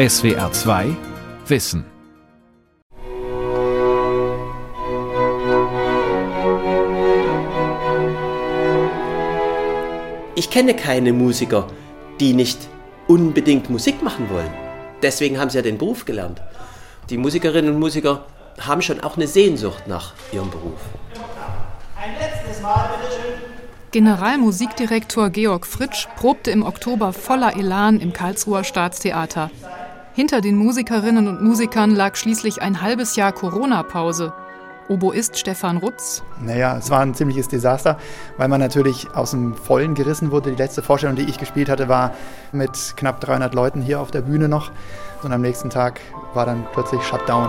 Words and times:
SWR 0.00 0.50
2 0.50 0.96
Wissen. 1.46 1.84
Ich 10.36 10.48
kenne 10.48 10.72
keine 10.72 11.12
Musiker, 11.12 11.66
die 12.18 12.32
nicht 12.32 12.58
unbedingt 13.08 13.68
Musik 13.68 14.02
machen 14.02 14.30
wollen. 14.30 14.48
Deswegen 15.02 15.38
haben 15.38 15.50
sie 15.50 15.58
ja 15.58 15.62
den 15.62 15.76
Beruf 15.76 16.06
gelernt. 16.06 16.40
Die 17.10 17.18
Musikerinnen 17.18 17.74
und 17.74 17.78
Musiker 17.78 18.24
haben 18.58 18.80
schon 18.80 19.00
auch 19.00 19.18
eine 19.18 19.26
Sehnsucht 19.26 19.86
nach 19.86 20.14
ihrem 20.32 20.48
Beruf. 20.48 20.80
Ein 22.02 22.14
letztes 22.18 22.62
Mal, 22.62 22.88
bitteschön. 22.88 23.34
Generalmusikdirektor 23.90 25.28
Georg 25.28 25.66
Fritsch 25.66 26.06
probte 26.16 26.52
im 26.52 26.62
Oktober 26.62 27.12
voller 27.12 27.54
Elan 27.54 28.00
im 28.00 28.14
Karlsruher 28.14 28.64
Staatstheater. 28.64 29.50
Hinter 30.20 30.42
den 30.42 30.56
Musikerinnen 30.56 31.28
und 31.28 31.40
Musikern 31.40 31.94
lag 31.94 32.14
schließlich 32.14 32.60
ein 32.60 32.82
halbes 32.82 33.16
Jahr 33.16 33.32
Corona-Pause. 33.32 34.34
Oboist 34.86 35.38
Stefan 35.38 35.78
Rutz. 35.78 36.22
Naja, 36.38 36.76
es 36.76 36.90
war 36.90 37.00
ein 37.00 37.14
ziemliches 37.14 37.48
Desaster, 37.48 37.96
weil 38.36 38.48
man 38.48 38.60
natürlich 38.60 39.10
aus 39.14 39.30
dem 39.30 39.54
Vollen 39.54 39.94
gerissen 39.94 40.30
wurde. 40.30 40.50
Die 40.50 40.58
letzte 40.58 40.82
Vorstellung, 40.82 41.16
die 41.16 41.22
ich 41.22 41.38
gespielt 41.38 41.70
hatte, 41.70 41.88
war 41.88 42.14
mit 42.52 42.98
knapp 42.98 43.22
300 43.22 43.54
Leuten 43.54 43.80
hier 43.80 43.98
auf 43.98 44.10
der 44.10 44.20
Bühne 44.20 44.50
noch. 44.50 44.70
Und 45.22 45.32
am 45.32 45.40
nächsten 45.40 45.70
Tag 45.70 46.02
war 46.34 46.44
dann 46.44 46.66
plötzlich 46.74 47.00
Shutdown. 47.00 47.48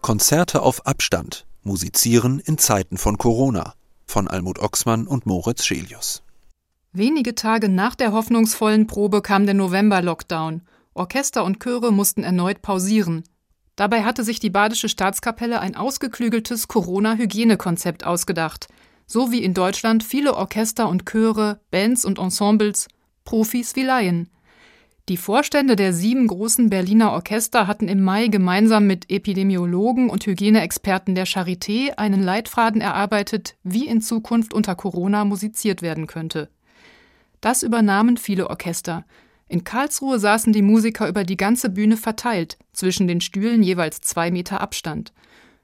Konzerte 0.00 0.62
auf 0.62 0.84
Abstand. 0.84 1.46
Musizieren 1.62 2.40
in 2.40 2.58
Zeiten 2.58 2.98
von 2.98 3.18
Corona. 3.18 3.74
Von 4.04 4.26
Almut 4.26 4.58
Oxmann 4.58 5.06
und 5.06 5.26
Moritz 5.26 5.64
Schelius. 5.64 6.24
Wenige 6.92 7.36
Tage 7.36 7.68
nach 7.68 7.94
der 7.94 8.10
hoffnungsvollen 8.10 8.88
Probe 8.88 9.22
kam 9.22 9.46
der 9.46 9.54
November-Lockdown. 9.54 10.62
Orchester 10.98 11.44
und 11.44 11.60
Chöre 11.60 11.92
mussten 11.92 12.24
erneut 12.24 12.62
pausieren. 12.62 13.24
Dabei 13.76 14.02
hatte 14.02 14.24
sich 14.24 14.40
die 14.40 14.50
Badische 14.50 14.88
Staatskapelle 14.88 15.60
ein 15.60 15.76
ausgeklügeltes 15.76 16.68
Corona-Hygienekonzept 16.68 18.04
ausgedacht, 18.04 18.66
so 19.06 19.30
wie 19.30 19.42
in 19.42 19.54
Deutschland 19.54 20.02
viele 20.02 20.34
Orchester 20.34 20.88
und 20.88 21.06
Chöre, 21.06 21.60
Bands 21.70 22.04
und 22.04 22.18
Ensembles, 22.18 22.88
Profis 23.24 23.76
wie 23.76 23.84
Laien. 23.84 24.28
Die 25.08 25.16
Vorstände 25.16 25.74
der 25.74 25.94
sieben 25.94 26.26
großen 26.26 26.68
Berliner 26.68 27.12
Orchester 27.12 27.66
hatten 27.66 27.88
im 27.88 28.02
Mai 28.02 28.26
gemeinsam 28.26 28.86
mit 28.86 29.10
Epidemiologen 29.10 30.10
und 30.10 30.26
Hygieneexperten 30.26 31.14
der 31.14 31.26
Charité 31.26 31.92
einen 31.96 32.22
Leitfaden 32.22 32.82
erarbeitet, 32.82 33.56
wie 33.62 33.86
in 33.86 34.02
Zukunft 34.02 34.52
unter 34.52 34.74
Corona 34.74 35.24
musiziert 35.24 35.80
werden 35.80 36.06
könnte. 36.06 36.50
Das 37.40 37.62
übernahmen 37.62 38.18
viele 38.18 38.50
Orchester. 38.50 39.06
In 39.48 39.64
Karlsruhe 39.64 40.18
saßen 40.18 40.52
die 40.52 40.62
Musiker 40.62 41.08
über 41.08 41.24
die 41.24 41.38
ganze 41.38 41.70
Bühne 41.70 41.96
verteilt, 41.96 42.58
zwischen 42.72 43.08
den 43.08 43.22
Stühlen 43.22 43.62
jeweils 43.62 44.00
zwei 44.02 44.30
Meter 44.30 44.60
Abstand. 44.60 45.12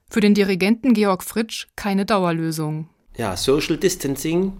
Für 0.09 0.21
den 0.21 0.33
Dirigenten 0.33 0.93
Georg 0.93 1.23
Fritsch 1.23 1.67
keine 1.75 2.05
Dauerlösung. 2.05 2.89
Ja, 3.15 3.37
Social 3.37 3.77
Distancing, 3.77 4.53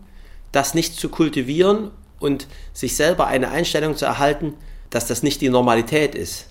das 0.51 0.75
nicht 0.75 0.95
zu 0.95 1.09
kultivieren 1.09 1.91
und 2.19 2.47
sich 2.73 2.95
selber 2.95 3.27
eine 3.27 3.49
Einstellung 3.49 3.95
zu 3.95 4.05
erhalten, 4.05 4.53
dass 4.91 5.07
das 5.07 5.23
nicht 5.23 5.41
die 5.41 5.49
Normalität 5.49 6.15
ist 6.15 6.47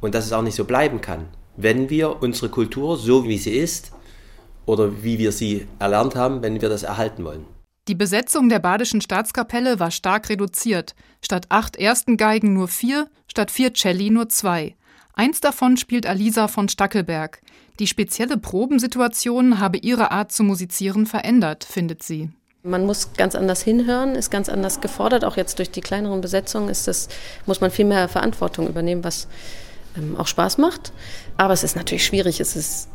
und 0.00 0.14
dass 0.14 0.26
es 0.26 0.32
auch 0.32 0.42
nicht 0.42 0.56
so 0.56 0.64
bleiben 0.64 1.00
kann. 1.00 1.26
Wenn 1.56 1.88
wir 1.88 2.20
unsere 2.22 2.48
Kultur 2.48 2.96
so 2.96 3.24
wie 3.24 3.38
sie 3.38 3.56
ist 3.56 3.92
oder 4.66 5.02
wie 5.02 5.18
wir 5.18 5.32
sie 5.32 5.66
erlernt 5.78 6.16
haben, 6.16 6.42
wenn 6.42 6.60
wir 6.60 6.68
das 6.68 6.82
erhalten 6.82 7.24
wollen. 7.24 7.46
Die 7.88 7.94
Besetzung 7.94 8.50
der 8.50 8.58
Badischen 8.58 9.00
Staatskapelle 9.00 9.80
war 9.80 9.90
stark 9.90 10.28
reduziert. 10.28 10.94
Statt 11.22 11.46
acht 11.48 11.76
ersten 11.76 12.18
Geigen 12.18 12.52
nur 12.52 12.68
vier, 12.68 13.08
statt 13.26 13.50
vier 13.50 13.72
Celli 13.72 14.10
nur 14.10 14.28
zwei. 14.28 14.76
Eins 15.14 15.40
davon 15.40 15.78
spielt 15.78 16.06
Alisa 16.06 16.48
von 16.48 16.68
Stackelberg. 16.68 17.40
Die 17.78 17.86
spezielle 17.86 18.36
Probensituation 18.36 19.58
habe 19.58 19.78
ihre 19.78 20.10
Art 20.10 20.32
zu 20.32 20.44
musizieren 20.44 21.06
verändert, 21.06 21.64
findet 21.64 22.02
sie. 22.02 22.30
Man 22.62 22.84
muss 22.84 23.14
ganz 23.16 23.34
anders 23.34 23.62
hinhören, 23.62 24.16
ist 24.16 24.30
ganz 24.30 24.50
anders 24.50 24.82
gefordert. 24.82 25.24
Auch 25.24 25.38
jetzt 25.38 25.58
durch 25.58 25.70
die 25.70 25.80
kleineren 25.80 26.20
Besetzungen 26.20 26.68
ist 26.68 26.88
das, 26.88 27.08
muss 27.46 27.62
man 27.62 27.70
viel 27.70 27.86
mehr 27.86 28.08
Verantwortung 28.08 28.68
übernehmen, 28.68 29.02
was 29.02 29.28
ähm, 29.96 30.14
auch 30.16 30.26
Spaß 30.26 30.58
macht. 30.58 30.92
Aber 31.38 31.54
es 31.54 31.64
ist 31.64 31.74
natürlich 31.74 32.04
schwierig. 32.04 32.38
Es 32.38 32.54
ist 32.54 32.88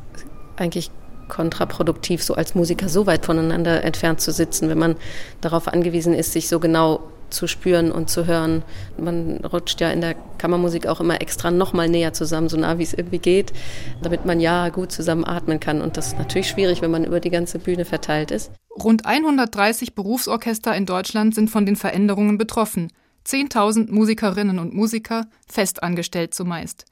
eigentlich 0.56 0.92
kontraproduktiv, 1.28 2.24
so 2.24 2.36
als 2.36 2.56
Musiker 2.56 2.90
so 2.90 3.06
weit 3.06 3.26
voneinander 3.26 3.84
entfernt 3.84 4.22
zu 4.22 4.32
sitzen, 4.32 4.70
wenn 4.70 4.78
man 4.78 4.96
darauf 5.42 5.68
angewiesen 5.68 6.14
ist, 6.14 6.32
sich 6.32 6.48
so 6.48 6.60
genau 6.60 7.02
zu 7.34 7.48
spüren 7.48 7.92
und 7.92 8.10
zu 8.10 8.26
hören. 8.26 8.64
Man 8.98 9.38
rutscht 9.38 9.82
ja 9.82 9.92
in 9.92 10.02
der 10.02 10.16
Kammermusik 10.38 10.88
auch 10.88 11.02
immer 11.02 11.22
extra 11.22 11.52
noch 11.52 11.74
mal 11.74 11.90
näher 11.90 12.14
zusammen, 12.14 12.48
so 12.48 12.58
nah 12.58 12.78
wie 12.78 12.84
es 12.84 12.94
irgendwie 12.94 13.20
geht, 13.20 13.52
damit 14.02 14.26
man 14.26 14.40
ja 14.40 14.70
gut 14.70 14.92
zusammen 14.92 15.26
atmen 15.26 15.60
kann. 15.60 15.82
Und 15.82 15.98
das 15.98 16.08
ist 16.08 16.20
natürlich 16.20 16.48
schwierig, 16.48 16.82
wenn 16.82 16.92
man 16.92 17.04
über 17.04 17.20
die 17.20 17.32
ganze 17.32 17.60
Bühne 17.60 17.86
verteilt 17.86 18.32
ist. 18.32 18.52
Rund 18.82 19.06
130 19.06 19.96
Berufsorchester 19.96 20.76
in 20.76 20.86
Deutschland 20.86 21.36
sind 21.36 21.50
von 21.50 21.66
den 21.66 21.76
Veränderungen 21.76 22.38
betroffen. 22.38 22.92
10.000 23.26 23.92
Musikerinnen 23.92 24.60
und 24.60 24.74
Musiker, 24.74 25.28
festangestellt 25.48 26.34
zumeist. 26.34 26.86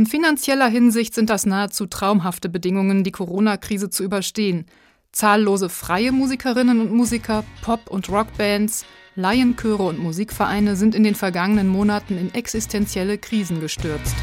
In 0.00 0.06
finanzieller 0.06 0.68
Hinsicht 0.68 1.14
sind 1.14 1.28
das 1.28 1.44
nahezu 1.44 1.84
traumhafte 1.84 2.48
Bedingungen, 2.48 3.04
die 3.04 3.10
Corona-Krise 3.10 3.90
zu 3.90 4.02
überstehen. 4.02 4.64
Zahllose 5.12 5.68
freie 5.68 6.10
Musikerinnen 6.10 6.80
und 6.80 6.90
Musiker, 6.90 7.44
Pop- 7.60 7.90
und 7.90 8.08
Rockbands, 8.08 8.86
Laienchöre 9.14 9.82
und 9.82 9.98
Musikvereine 9.98 10.74
sind 10.74 10.94
in 10.94 11.04
den 11.04 11.14
vergangenen 11.14 11.68
Monaten 11.68 12.16
in 12.16 12.32
existenzielle 12.32 13.18
Krisen 13.18 13.60
gestürzt. 13.60 14.14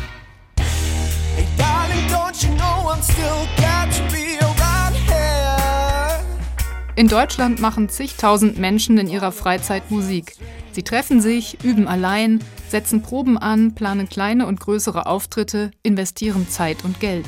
Hey, 0.58 1.46
darling, 1.60 2.08
in 6.98 7.08
Deutschland 7.08 7.60
machen 7.60 7.90
zigtausend 7.90 8.58
Menschen 8.58 8.98
in 8.98 9.08
ihrer 9.08 9.32
Freizeit 9.32 9.92
Musik. 9.92 10.34
Sie 10.72 10.82
treffen 10.82 11.22
sich, 11.22 11.64
üben 11.64 11.88
allein, 11.88 12.40
setzen 12.70 13.02
Proben 13.02 13.38
an, 13.38 13.76
planen 13.76 14.10
kleine 14.10 14.46
und 14.46 14.60
größere 14.60 15.06
Auftritte, 15.06 15.72
investieren 15.84 16.50
Zeit 16.50 16.84
und 16.84 17.00
Geld. 17.00 17.28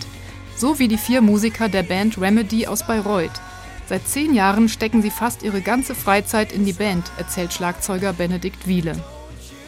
So 0.55 0.79
wie 0.79 0.87
die 0.87 0.97
vier 0.97 1.21
Musiker 1.21 1.69
der 1.69 1.83
Band 1.83 2.19
Remedy 2.19 2.67
aus 2.67 2.85
Bayreuth. 2.85 3.41
Seit 3.87 4.07
zehn 4.07 4.33
Jahren 4.33 4.69
stecken 4.69 5.01
sie 5.01 5.09
fast 5.09 5.43
ihre 5.43 5.61
ganze 5.61 5.95
Freizeit 5.95 6.51
in 6.51 6.65
die 6.65 6.73
Band, 6.73 7.11
erzählt 7.17 7.53
Schlagzeuger 7.53 8.13
Benedikt 8.13 8.67
Wiele 8.67 8.95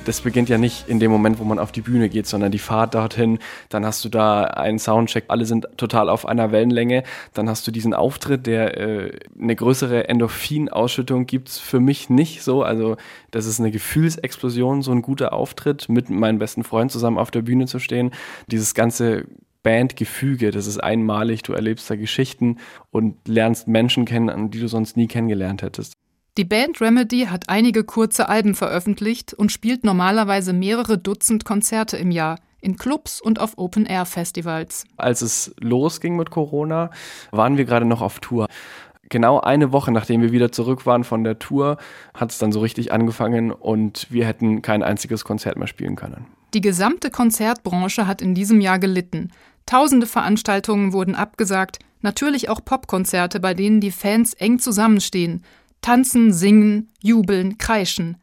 das 0.05 0.21
beginnt 0.21 0.49
ja 0.49 0.57
nicht 0.57 0.87
in 0.87 0.99
dem 0.99 1.11
Moment, 1.11 1.39
wo 1.39 1.43
man 1.43 1.59
auf 1.59 1.71
die 1.71 1.81
Bühne 1.81 2.09
geht, 2.09 2.27
sondern 2.27 2.51
die 2.51 2.59
Fahrt 2.59 2.95
dorthin. 2.95 3.39
Dann 3.69 3.85
hast 3.85 4.03
du 4.03 4.09
da 4.09 4.43
einen 4.43 4.79
Soundcheck, 4.79 5.25
alle 5.27 5.45
sind 5.45 5.67
total 5.77 6.09
auf 6.09 6.25
einer 6.25 6.51
Wellenlänge. 6.51 7.03
Dann 7.33 7.49
hast 7.49 7.67
du 7.67 7.71
diesen 7.71 7.93
Auftritt, 7.93 8.47
der 8.47 8.77
äh, 8.77 9.19
eine 9.39 9.55
größere 9.55 10.09
Endorphinausschüttung 10.09 11.25
gibt's 11.25 11.59
für 11.59 11.79
mich 11.79 12.09
nicht 12.09 12.43
so. 12.43 12.63
Also 12.63 12.97
das 13.31 13.45
ist 13.45 13.59
eine 13.59 13.71
Gefühlsexplosion, 13.71 14.81
so 14.81 14.91
ein 14.91 15.01
guter 15.01 15.33
Auftritt, 15.33 15.89
mit 15.89 16.09
meinem 16.09 16.39
besten 16.39 16.63
Freund 16.63 16.91
zusammen 16.91 17.17
auf 17.17 17.31
der 17.31 17.43
Bühne 17.43 17.67
zu 17.67 17.79
stehen. 17.79 18.11
Dieses 18.47 18.73
ganze 18.73 19.25
Bandgefüge, 19.63 20.51
das 20.51 20.65
ist 20.65 20.79
einmalig, 20.79 21.43
du 21.43 21.53
erlebst 21.53 21.89
da 21.89 21.95
Geschichten 21.95 22.57
und 22.89 23.27
lernst 23.27 23.67
Menschen 23.67 24.05
kennen, 24.05 24.49
die 24.49 24.59
du 24.59 24.67
sonst 24.67 24.97
nie 24.97 25.07
kennengelernt 25.07 25.61
hättest. 25.61 25.93
Die 26.37 26.45
Band 26.45 26.79
Remedy 26.79 27.25
hat 27.25 27.49
einige 27.49 27.83
kurze 27.83 28.29
Alben 28.29 28.55
veröffentlicht 28.55 29.33
und 29.33 29.51
spielt 29.51 29.83
normalerweise 29.83 30.53
mehrere 30.53 30.97
Dutzend 30.97 31.43
Konzerte 31.43 31.97
im 31.97 32.09
Jahr 32.09 32.39
in 32.61 32.77
Clubs 32.77 33.19
und 33.19 33.39
auf 33.41 33.57
Open-Air-Festivals. 33.57 34.85
Als 34.95 35.21
es 35.21 35.53
losging 35.59 36.15
mit 36.15 36.29
Corona, 36.29 36.89
waren 37.31 37.57
wir 37.57 37.65
gerade 37.65 37.85
noch 37.85 38.01
auf 38.01 38.19
Tour. 38.19 38.47
Genau 39.09 39.41
eine 39.41 39.73
Woche 39.73 39.91
nachdem 39.91 40.21
wir 40.21 40.31
wieder 40.31 40.53
zurück 40.53 40.85
waren 40.85 41.03
von 41.03 41.25
der 41.25 41.37
Tour, 41.37 41.75
hat 42.13 42.31
es 42.31 42.37
dann 42.37 42.53
so 42.53 42.61
richtig 42.61 42.93
angefangen 42.93 43.51
und 43.51 44.07
wir 44.09 44.25
hätten 44.25 44.61
kein 44.61 44.83
einziges 44.83 45.25
Konzert 45.25 45.57
mehr 45.57 45.67
spielen 45.67 45.97
können. 45.97 46.27
Die 46.53 46.61
gesamte 46.61 47.09
Konzertbranche 47.09 48.07
hat 48.07 48.21
in 48.21 48.35
diesem 48.35 48.61
Jahr 48.61 48.79
gelitten. 48.79 49.33
Tausende 49.65 50.07
Veranstaltungen 50.07 50.93
wurden 50.93 51.15
abgesagt, 51.15 51.79
natürlich 51.99 52.47
auch 52.47 52.63
Popkonzerte, 52.63 53.41
bei 53.41 53.53
denen 53.53 53.81
die 53.81 53.91
Fans 53.91 54.33
eng 54.33 54.59
zusammenstehen, 54.59 55.43
Tanzen, 55.81 56.31
singen, 56.31 56.91
jubeln, 57.01 57.57
kreischen. 57.57 58.17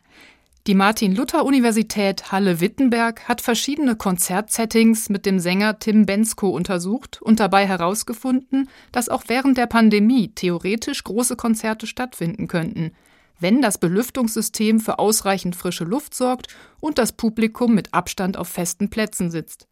Die 0.69 0.75
Martin-Luther-Universität 0.75 2.31
Halle-Wittenberg 2.31 3.27
hat 3.27 3.41
verschiedene 3.41 3.97
Konzertsettings 3.97 5.09
mit 5.09 5.27
dem 5.27 5.41
Sänger 5.41 5.79
Tim 5.79 6.07
Bensko 6.07 6.51
untersucht 6.51 7.21
und 7.21 7.41
dabei 7.41 7.67
herausgefunden, 7.67 8.69
dass 8.93 9.09
auch 9.09 9.25
während 9.27 9.57
der 9.59 9.67
Pandemie 9.67 10.29
theoretisch 10.29 11.03
große 11.03 11.35
Konzerte 11.37 11.87
stattfinden 11.87 12.47
könnten, 12.47 12.93
wenn 13.41 13.61
das 13.61 13.79
Belüftungssystem 13.79 14.79
für 14.79 14.99
ausreichend 14.99 15.57
frische 15.57 15.85
Luft 15.85 16.15
sorgt 16.15 16.49
und 16.81 16.99
das 16.99 17.13
Publikum 17.13 17.75
mit 17.75 17.95
Abstand 17.95 18.37
auf 18.37 18.49
festen 18.49 18.91
Plätzen 18.91 19.31
sitzt, 19.31 19.67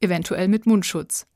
eventuell 0.00 0.48
mit 0.48 0.66
Mundschutz. 0.66 1.26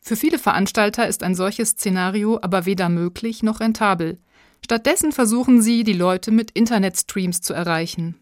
Für 0.00 0.16
viele 0.16 0.38
Veranstalter 0.38 1.06
ist 1.06 1.22
ein 1.22 1.34
solches 1.34 1.70
Szenario 1.70 2.38
aber 2.42 2.66
weder 2.66 2.88
möglich 2.88 3.42
noch 3.42 3.60
rentabel. 3.60 4.18
Stattdessen 4.64 5.12
versuchen 5.12 5.62
sie, 5.62 5.84
die 5.84 5.92
Leute 5.92 6.30
mit 6.30 6.50
Internetstreams 6.50 7.40
zu 7.40 7.54
erreichen. 7.54 8.16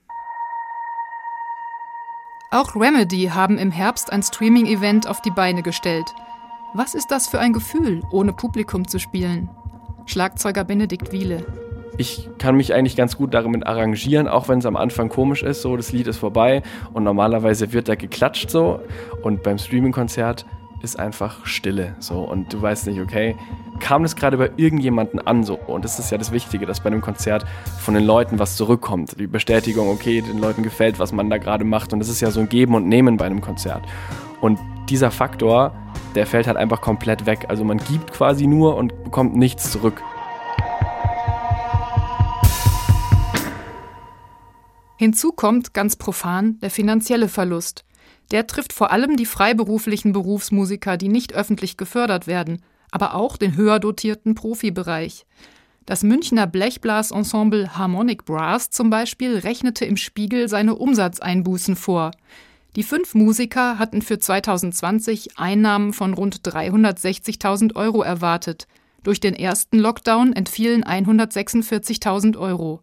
Auch 2.51 2.77
Remedy 2.77 3.31
haben 3.35 3.59
im 3.59 3.71
Herbst 3.71 4.13
ein 4.13 4.23
Streaming-Event 4.23 5.09
auf 5.09 5.21
die 5.21 5.33
Beine 5.33 5.63
gestellt. 5.63 6.07
Was 6.75 6.95
ist 6.95 7.11
das 7.11 7.27
für 7.27 7.39
ein 7.41 7.53
Gefühl, 7.53 8.03
ohne 8.13 8.33
Publikum 8.33 8.87
zu 8.87 8.99
spielen? 8.99 9.51
Schlagzeuger 10.07 10.63
Benedikt 10.63 11.11
Wiele. 11.11 11.45
Ich 11.99 12.29
kann 12.39 12.57
mich 12.57 12.75
eigentlich 12.75 12.97
ganz 12.97 13.17
gut 13.17 13.35
damit 13.35 13.67
arrangieren, 13.67 14.29
auch 14.29 14.49
wenn 14.49 14.59
es 14.59 14.67
am 14.67 14.77
Anfang 14.77 15.09
komisch 15.09 15.43
ist, 15.43 15.63
so 15.63 15.77
das 15.77 15.93
Lied 15.93 16.07
ist 16.07 16.19
vorbei 16.19 16.63
und 16.93 17.05
normalerweise 17.05 17.73
wird 17.73 17.89
da 17.89 17.95
geklatscht 17.95 18.51
so 18.51 18.81
und 19.23 19.43
beim 19.43 19.59
Streaming-Konzert 19.59 20.45
ist 20.83 20.99
einfach 20.99 21.47
Stille 21.47 21.97
so. 21.99 22.21
Und 22.21 22.53
du 22.53 22.61
weißt 22.61 22.87
nicht, 22.87 23.01
okay, 23.01 23.37
kam 23.81 24.03
das 24.03 24.17
gerade 24.17 24.37
bei 24.37 24.51
irgendjemanden 24.57 25.19
an 25.19 25.45
so? 25.45 25.55
Und 25.55 25.85
das 25.85 25.99
ist 25.99 26.11
ja 26.11 26.19
das 26.19 26.33
Wichtige, 26.33 26.67
dass 26.67 26.81
bei 26.81 26.87
einem 26.87 27.01
Konzert 27.01 27.45
von 27.81 27.95
den 27.95 28.05
Leuten 28.05 28.39
was 28.39 28.57
zurückkommt, 28.57 29.19
die 29.19 29.27
Bestätigung, 29.27 29.89
okay, 29.89 30.21
den 30.21 30.39
Leuten 30.39 30.63
gefällt, 30.63 30.99
was 30.99 31.13
man 31.13 31.31
da 31.31 31.39
gerade 31.39 31.65
macht. 31.65 31.93
Und 31.93 31.99
das 31.99 32.09
ist 32.09 32.21
ja 32.21 32.31
so 32.31 32.41
ein 32.41 32.49
Geben 32.49 32.75
und 32.75 32.89
Nehmen 32.89 33.17
bei 33.17 33.27
einem 33.27 33.41
Konzert. 33.41 33.83
Und 34.41 34.59
dieser 34.89 35.11
Faktor, 35.11 35.75
der 36.15 36.27
fällt 36.27 36.47
halt 36.47 36.57
einfach 36.57 36.81
komplett 36.81 37.27
weg, 37.27 37.47
also 37.49 37.65
man 37.65 37.79
gibt 37.79 38.13
quasi 38.13 38.47
nur 38.47 38.77
und 38.77 39.05
bekommt 39.05 39.37
nichts 39.37 39.71
zurück. 39.71 40.03
Hinzu 44.99 45.33
kommt 45.33 45.75
ganz 45.75 45.97
profan 45.97 46.59
der 46.61 46.71
finanzielle 46.71 47.29
Verlust. 47.29 47.86
Der 48.31 48.47
trifft 48.47 48.73
vor 48.73 48.91
allem 48.91 49.17
die 49.17 49.27
freiberuflichen 49.27 50.13
Berufsmusiker, 50.13 50.97
die 50.97 51.09
nicht 51.09 51.35
öffentlich 51.35 51.77
gefördert 51.77 52.27
werden, 52.27 52.63
aber 52.91 53.15
auch 53.15 53.37
den 53.37 53.57
höher 53.57 53.79
dotierten 53.79 54.35
Profibereich. 54.35 55.27
Das 55.87 56.03
Münchner 56.03 56.49
Blechblasensemble 56.49 57.79
Harmonic 57.79 58.25
Brass 58.25 58.71
zum 58.71 58.91
Beispiel 58.91 59.39
rechnete 59.39 59.85
im 59.85 59.97
Spiegel 59.97 60.49
seine 60.49 60.75
Umsatzeinbußen 60.75 61.77
vor. 61.77 62.11
Die 62.75 62.83
fünf 62.83 63.15
Musiker 63.15 63.79
hatten 63.79 64.03
für 64.03 64.19
2020 64.19 65.39
Einnahmen 65.39 65.93
von 65.93 66.13
rund 66.13 66.41
360.000 66.41 67.77
Euro 67.77 68.03
erwartet. 68.03 68.67
Durch 69.05 69.21
den 69.21 69.35
ersten 69.35 69.79
Lockdown 69.79 70.33
entfielen 70.33 70.83
146.000 70.83 72.37
Euro. 72.37 72.81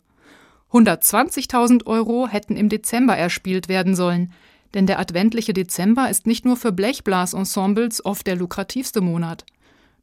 120.000 0.71 1.85
Euro 1.85 2.27
hätten 2.27 2.55
im 2.55 2.69
Dezember 2.69 3.17
erspielt 3.17 3.67
werden 3.67 3.95
sollen, 3.95 4.33
denn 4.73 4.87
der 4.87 4.99
adventliche 4.99 5.53
Dezember 5.53 6.09
ist 6.09 6.27
nicht 6.27 6.45
nur 6.45 6.57
für 6.57 6.71
Blechblasensembles 6.71 8.05
oft 8.05 8.25
der 8.27 8.35
lukrativste 8.35 9.01
Monat. 9.01 9.45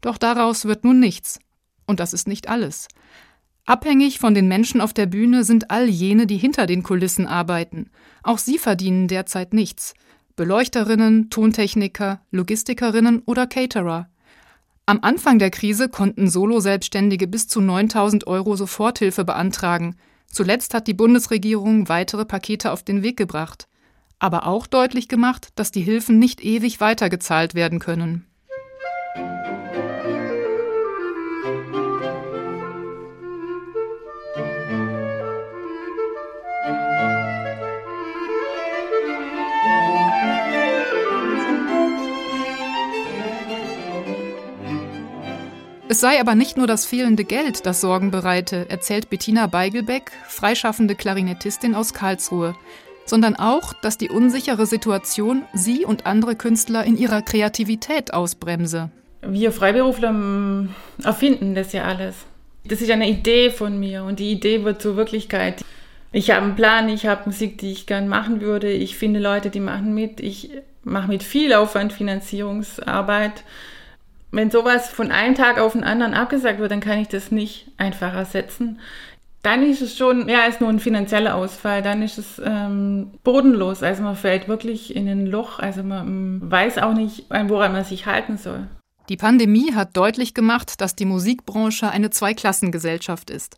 Doch 0.00 0.18
daraus 0.18 0.64
wird 0.64 0.84
nun 0.84 1.00
nichts. 1.00 1.38
Und 1.86 2.00
das 2.00 2.12
ist 2.12 2.28
nicht 2.28 2.48
alles. 2.48 2.88
Abhängig 3.66 4.18
von 4.18 4.34
den 4.34 4.48
Menschen 4.48 4.80
auf 4.80 4.92
der 4.92 5.06
Bühne 5.06 5.44
sind 5.44 5.70
all 5.70 5.88
jene, 5.88 6.26
die 6.26 6.36
hinter 6.36 6.66
den 6.66 6.82
Kulissen 6.82 7.26
arbeiten. 7.26 7.90
Auch 8.22 8.38
sie 8.38 8.58
verdienen 8.58 9.08
derzeit 9.08 9.52
nichts. 9.52 9.94
Beleuchterinnen, 10.36 11.30
Tontechniker, 11.30 12.20
Logistikerinnen 12.30 13.22
oder 13.26 13.46
Caterer. 13.46 14.08
Am 14.86 14.98
Anfang 15.02 15.38
der 15.38 15.50
Krise 15.50 15.88
konnten 15.88 16.28
Solo-Selbstständige 16.28 17.28
bis 17.28 17.46
zu 17.46 17.60
9000 17.60 18.26
Euro 18.26 18.56
Soforthilfe 18.56 19.24
beantragen. 19.24 19.96
Zuletzt 20.26 20.74
hat 20.74 20.86
die 20.86 20.94
Bundesregierung 20.94 21.88
weitere 21.88 22.24
Pakete 22.24 22.72
auf 22.72 22.82
den 22.82 23.02
Weg 23.02 23.16
gebracht, 23.16 23.68
aber 24.20 24.46
auch 24.46 24.66
deutlich 24.68 25.08
gemacht, 25.08 25.48
dass 25.56 25.72
die 25.72 25.82
Hilfen 25.82 26.18
nicht 26.18 26.44
ewig 26.44 26.80
weitergezahlt 26.80 27.54
werden 27.54 27.80
können. 27.80 28.26
Es 45.88 45.98
sei 45.98 46.20
aber 46.20 46.36
nicht 46.36 46.56
nur 46.56 46.68
das 46.68 46.86
fehlende 46.86 47.24
Geld, 47.24 47.66
das 47.66 47.80
Sorgen 47.80 48.12
bereite, 48.12 48.70
erzählt 48.70 49.10
Bettina 49.10 49.48
Beigelbeck, 49.48 50.12
freischaffende 50.28 50.94
Klarinettistin 50.94 51.74
aus 51.74 51.92
Karlsruhe, 51.92 52.54
sondern 53.10 53.36
auch, 53.36 53.74
dass 53.74 53.98
die 53.98 54.08
unsichere 54.08 54.64
Situation 54.64 55.42
sie 55.52 55.84
und 55.84 56.06
andere 56.06 56.36
Künstler 56.36 56.84
in 56.84 56.96
ihrer 56.96 57.20
Kreativität 57.20 58.14
ausbremse. 58.14 58.90
Wir 59.20 59.52
Freiberufler 59.52 60.12
mm, 60.12 60.74
erfinden 61.04 61.54
das 61.54 61.72
ja 61.72 61.84
alles. 61.84 62.16
Das 62.64 62.80
ist 62.80 62.90
eine 62.90 63.08
Idee 63.08 63.50
von 63.50 63.78
mir 63.78 64.04
und 64.04 64.18
die 64.18 64.30
Idee 64.30 64.64
wird 64.64 64.80
zur 64.80 64.96
Wirklichkeit. 64.96 65.62
Ich 66.12 66.30
habe 66.30 66.46
einen 66.46 66.56
Plan, 66.56 66.88
ich 66.88 67.06
habe 67.06 67.22
Musik, 67.26 67.58
die 67.58 67.72
ich 67.72 67.86
gern 67.86 68.08
machen 68.08 68.40
würde. 68.40 68.70
Ich 68.70 68.96
finde 68.96 69.20
Leute, 69.20 69.50
die 69.50 69.60
machen 69.60 69.94
mit. 69.94 70.20
Ich 70.20 70.50
mache 70.82 71.08
mit 71.08 71.22
viel 71.22 71.52
Aufwand 71.52 71.92
Finanzierungsarbeit 71.92 73.44
wenn 74.32 74.50
sowas 74.50 74.88
von 74.88 75.10
einem 75.10 75.34
Tag 75.34 75.58
auf 75.58 75.72
den 75.72 75.84
anderen 75.84 76.14
abgesagt 76.14 76.60
wird, 76.60 76.70
dann 76.70 76.80
kann 76.80 76.98
ich 76.98 77.08
das 77.08 77.32
nicht 77.32 77.66
einfach 77.78 78.14
ersetzen. 78.14 78.78
Dann 79.42 79.62
ist 79.62 79.80
es 79.80 79.96
schon, 79.96 80.28
ja, 80.28 80.44
ist 80.44 80.60
nur 80.60 80.68
ein 80.68 80.80
finanzieller 80.80 81.34
Ausfall, 81.34 81.80
dann 81.80 82.02
ist 82.02 82.18
es 82.18 82.40
ähm, 82.44 83.12
bodenlos. 83.24 83.82
Also 83.82 84.02
man 84.02 84.16
fällt 84.16 84.48
wirklich 84.48 84.94
in 84.94 85.08
ein 85.08 85.26
Loch, 85.26 85.58
also 85.58 85.82
man 85.82 86.50
weiß 86.50 86.78
auch 86.78 86.92
nicht, 86.92 87.24
woran 87.30 87.72
man 87.72 87.84
sich 87.84 88.04
halten 88.04 88.36
soll. 88.36 88.66
Die 89.08 89.16
Pandemie 89.16 89.72
hat 89.74 89.96
deutlich 89.96 90.34
gemacht, 90.34 90.80
dass 90.80 90.94
die 90.94 91.06
Musikbranche 91.06 91.90
eine 91.90 92.10
Zweiklassengesellschaft 92.10 93.30
ist. 93.30 93.56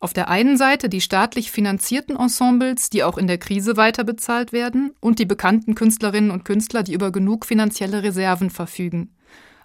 Auf 0.00 0.12
der 0.12 0.28
einen 0.28 0.56
Seite 0.56 0.88
die 0.88 1.00
staatlich 1.00 1.50
finanzierten 1.50 2.16
Ensembles, 2.16 2.90
die 2.90 3.02
auch 3.02 3.18
in 3.18 3.26
der 3.26 3.38
Krise 3.38 3.76
weiterbezahlt 3.76 4.52
werden, 4.52 4.94
und 5.00 5.18
die 5.18 5.24
bekannten 5.24 5.74
Künstlerinnen 5.74 6.30
und 6.30 6.44
Künstler, 6.44 6.82
die 6.82 6.94
über 6.94 7.10
genug 7.10 7.44
finanzielle 7.44 8.02
Reserven 8.02 8.50
verfügen. 8.50 9.14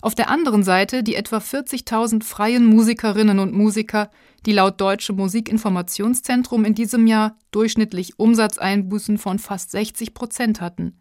Auf 0.01 0.15
der 0.15 0.29
anderen 0.29 0.63
Seite 0.63 1.03
die 1.03 1.15
etwa 1.15 1.37
40.000 1.37 2.23
freien 2.23 2.65
Musikerinnen 2.65 3.39
und 3.39 3.53
Musiker, 3.53 4.09
die 4.45 4.53
laut 4.53 4.79
Deutsche 4.79 5.13
Musikinformationszentrum 5.13 6.63
in 6.63 6.73
diesem 6.73 7.05
Jahr 7.05 7.35
durchschnittlich 7.51 8.17
Umsatzeinbußen 8.17 9.17
von 9.17 9.39
fast 9.39 9.71
60 9.71 10.13
Prozent 10.13 10.61
hatten. 10.61 10.97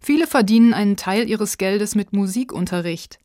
Viele 0.00 0.26
verdienen 0.26 0.72
einen 0.72 0.96
Teil 0.96 1.28
ihres 1.28 1.58
Geldes 1.58 1.94
mit 1.94 2.12
Musikunterricht. 2.12 3.18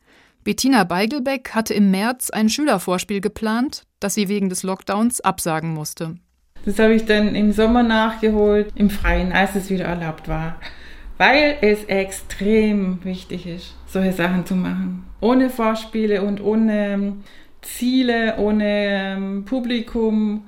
Bettina 0.44 0.84
Beigelbeck 0.84 1.52
hatte 1.56 1.74
im 1.74 1.92
März 1.92 2.30
ein 2.30 2.50
Schülervorspiel 2.50 3.22
geplant, 3.22 3.84
das 4.00 4.14
sie 4.14 4.28
wegen 4.28 4.50
des 4.50 4.64
Lockdowns 4.64 5.22
absagen 5.22 5.74
musste. 5.74 6.16
Das 6.66 6.80
habe 6.80 6.94
ich 6.94 7.06
dann 7.06 7.34
im 7.34 7.54
Sommer 7.54 7.84
nachgeholt, 7.84 8.74
im 8.76 8.90
Freien, 8.90 9.32
als 9.32 9.56
es 9.56 9.70
wieder 9.70 9.86
erlaubt 9.86 10.28
war 10.28 10.58
weil 11.18 11.58
es 11.62 11.84
extrem 11.86 13.04
wichtig 13.04 13.48
ist, 13.48 13.76
solche 13.88 14.14
Sachen 14.14 14.46
zu 14.46 14.56
machen. 14.56 15.06
Ohne 15.22 15.50
Vorspiele 15.50 16.22
und 16.22 16.42
ohne 16.42 16.94
ähm, 16.94 17.24
Ziele, 17.62 18.36
ohne 18.38 18.66
ähm, 18.66 19.46
Publikum. 19.46 20.44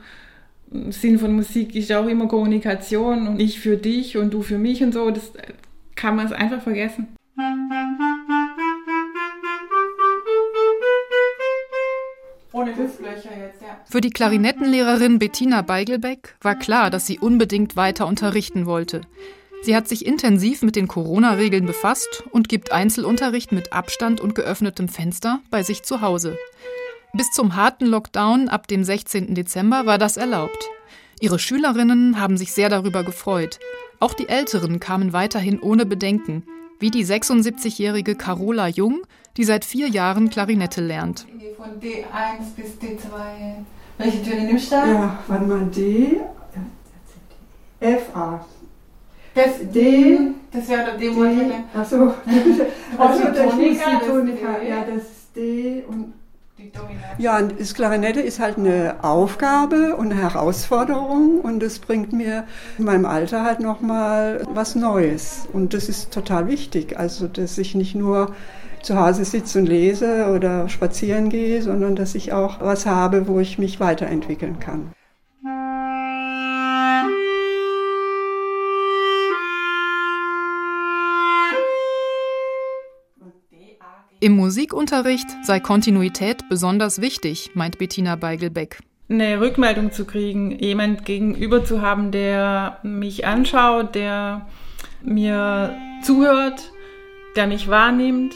Sinn 0.89 1.17
von 1.17 1.33
Musik 1.33 1.73
ist 1.73 1.91
auch 1.91 2.05
immer 2.05 2.27
Kommunikation 2.27 3.27
und 3.27 3.39
ich 3.39 3.59
für 3.59 3.75
dich 3.75 4.17
und 4.17 4.33
du 4.33 4.43
für 4.43 4.59
mich 4.59 4.83
und 4.83 4.93
so. 4.93 5.09
Das 5.09 5.33
kann 5.95 6.15
man 6.15 6.27
es 6.27 6.31
einfach 6.31 6.61
vergessen. 6.61 7.07
Ohne 12.51 12.71
Luftlöcher 12.71 13.37
jetzt, 13.39 13.61
ja. 13.61 13.79
Für 13.85 14.01
die 14.01 14.09
Klarinettenlehrerin 14.09 15.17
Bettina 15.17 15.61
Beigelbeck 15.61 16.35
war 16.41 16.55
klar, 16.55 16.89
dass 16.89 17.07
sie 17.07 17.19
unbedingt 17.19 17.75
weiter 17.75 18.05
unterrichten 18.05 18.65
wollte. 18.65 19.01
Sie 19.61 19.75
hat 19.75 19.87
sich 19.87 20.05
intensiv 20.05 20.61
mit 20.61 20.75
den 20.75 20.87
Corona-Regeln 20.87 21.65
befasst 21.65 22.23
und 22.31 22.47
gibt 22.47 22.71
Einzelunterricht 22.71 23.51
mit 23.51 23.73
Abstand 23.73 24.21
und 24.21 24.33
geöffnetem 24.33 24.87
Fenster 24.87 25.41
bei 25.51 25.63
sich 25.63 25.83
zu 25.83 26.01
Hause. 26.01 26.37
Bis 27.13 27.29
zum 27.31 27.55
harten 27.55 27.85
Lockdown 27.85 28.49
ab 28.49 28.67
dem 28.67 28.83
16. 28.83 29.35
Dezember 29.35 29.85
war 29.85 29.97
das 29.97 30.15
erlaubt. 30.15 30.69
Ihre 31.19 31.39
Schülerinnen 31.39 32.19
haben 32.19 32.37
sich 32.37 32.53
sehr 32.53 32.69
darüber 32.69 33.03
gefreut. 33.03 33.59
Auch 33.99 34.13
die 34.13 34.29
Älteren 34.29 34.79
kamen 34.79 35.11
weiterhin 35.11 35.59
ohne 35.59 35.85
Bedenken, 35.85 36.43
wie 36.79 36.91
die 36.91 37.05
76-jährige 37.05 38.15
Carola 38.15 38.67
Jung, 38.67 39.01
die 39.35 39.43
seit 39.43 39.65
vier 39.65 39.89
Jahren 39.89 40.29
Klarinette 40.29 40.79
lernt. 40.79 41.25
Von 41.57 41.81
D1 41.81 42.55
bis 42.55 42.77
D2. 42.81 43.09
Welche 43.97 44.23
Töne 44.23 44.45
nimmst 44.45 44.67
du 44.67 44.75
da? 44.75 44.87
Ja, 44.87 45.19
warte 45.27 45.45
mal, 45.45 45.65
D, 45.65 46.21
F, 47.81 48.15
A. 48.15 48.45
Das 49.35 49.71
D, 49.73 50.19
das 50.51 50.69
wäre 50.69 50.85
der 50.85 50.97
D-Moll. 50.97 51.29
Achso, 51.73 52.13
also 52.97 53.23
das 53.33 53.53
ist 53.53 53.59
die 53.59 54.07
Tonika, 54.07 54.61
ja, 54.67 54.85
das 54.91 55.31
D 55.35 55.83
und 55.87 56.13
ja, 57.17 57.41
das 57.41 57.73
Klarinette 57.73 58.19
ist 58.19 58.39
halt 58.39 58.57
eine 58.57 58.97
Aufgabe 59.01 59.95
und 59.95 60.11
eine 60.11 60.21
Herausforderung 60.21 61.39
und 61.41 61.63
es 61.63 61.79
bringt 61.79 62.11
mir 62.11 62.45
in 62.77 62.85
meinem 62.85 63.05
Alter 63.05 63.43
halt 63.43 63.59
nochmal 63.59 64.45
was 64.53 64.75
Neues. 64.75 65.47
Und 65.51 65.73
das 65.73 65.89
ist 65.89 66.11
total 66.11 66.47
wichtig, 66.47 66.99
also 66.99 67.27
dass 67.27 67.57
ich 67.57 67.75
nicht 67.75 67.95
nur 67.95 68.33
zu 68.81 68.97
Hause 68.97 69.25
sitze 69.25 69.59
und 69.59 69.67
lese 69.67 70.31
oder 70.35 70.69
spazieren 70.69 71.29
gehe, 71.29 71.61
sondern 71.61 71.95
dass 71.95 72.15
ich 72.15 72.33
auch 72.33 72.61
was 72.61 72.85
habe, 72.85 73.27
wo 73.27 73.39
ich 73.39 73.57
mich 73.57 73.79
weiterentwickeln 73.79 74.59
kann. 74.59 74.91
Im 84.21 84.33
Musikunterricht 84.33 85.29
sei 85.43 85.61
Kontinuität 85.61 86.49
besonders 86.49 86.99
wichtig, 86.99 87.51
meint 87.53 87.77
Bettina 87.77 88.17
Beigelbeck. 88.17 88.79
Eine 89.07 89.39
Rückmeldung 89.39 89.93
zu 89.93 90.03
kriegen, 90.03 90.51
jemand 90.59 91.05
gegenüber 91.05 91.63
zu 91.63 91.81
haben, 91.81 92.11
der 92.11 92.79
mich 92.83 93.25
anschaut, 93.25 93.95
der 93.95 94.45
mir 95.01 95.73
zuhört, 96.03 96.73
der 97.37 97.47
mich 97.47 97.69
wahrnimmt, 97.69 98.35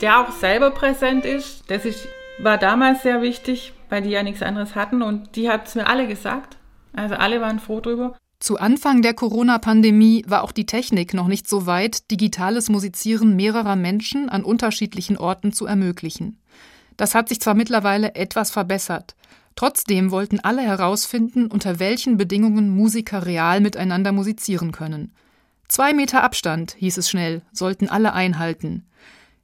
der 0.00 0.18
auch 0.18 0.32
selber 0.32 0.70
präsent 0.70 1.26
ist. 1.26 1.70
Das 1.70 1.84
ist, 1.84 2.08
war 2.38 2.56
damals 2.56 3.02
sehr 3.02 3.20
wichtig, 3.20 3.74
weil 3.90 4.00
die 4.00 4.10
ja 4.10 4.22
nichts 4.22 4.40
anderes 4.40 4.74
hatten 4.74 5.02
und 5.02 5.36
die 5.36 5.50
hat 5.50 5.66
es 5.66 5.74
mir 5.74 5.88
alle 5.88 6.08
gesagt. 6.08 6.56
Also 6.94 7.16
alle 7.16 7.42
waren 7.42 7.58
froh 7.58 7.80
drüber. 7.80 8.16
Zu 8.42 8.58
Anfang 8.58 9.02
der 9.02 9.14
Corona-Pandemie 9.14 10.24
war 10.26 10.42
auch 10.42 10.50
die 10.50 10.66
Technik 10.66 11.14
noch 11.14 11.28
nicht 11.28 11.48
so 11.48 11.66
weit, 11.66 12.10
digitales 12.10 12.68
Musizieren 12.68 13.36
mehrerer 13.36 13.76
Menschen 13.76 14.28
an 14.28 14.42
unterschiedlichen 14.42 15.16
Orten 15.16 15.52
zu 15.52 15.64
ermöglichen. 15.64 16.40
Das 16.96 17.14
hat 17.14 17.28
sich 17.28 17.40
zwar 17.40 17.54
mittlerweile 17.54 18.16
etwas 18.16 18.50
verbessert, 18.50 19.14
trotzdem 19.54 20.10
wollten 20.10 20.40
alle 20.40 20.62
herausfinden, 20.62 21.46
unter 21.46 21.78
welchen 21.78 22.16
Bedingungen 22.16 22.68
Musiker 22.70 23.26
real 23.26 23.60
miteinander 23.60 24.10
musizieren 24.10 24.72
können. 24.72 25.12
Zwei 25.68 25.94
Meter 25.94 26.24
Abstand, 26.24 26.74
hieß 26.80 26.96
es 26.96 27.08
schnell, 27.08 27.42
sollten 27.52 27.88
alle 27.88 28.12
einhalten. 28.12 28.84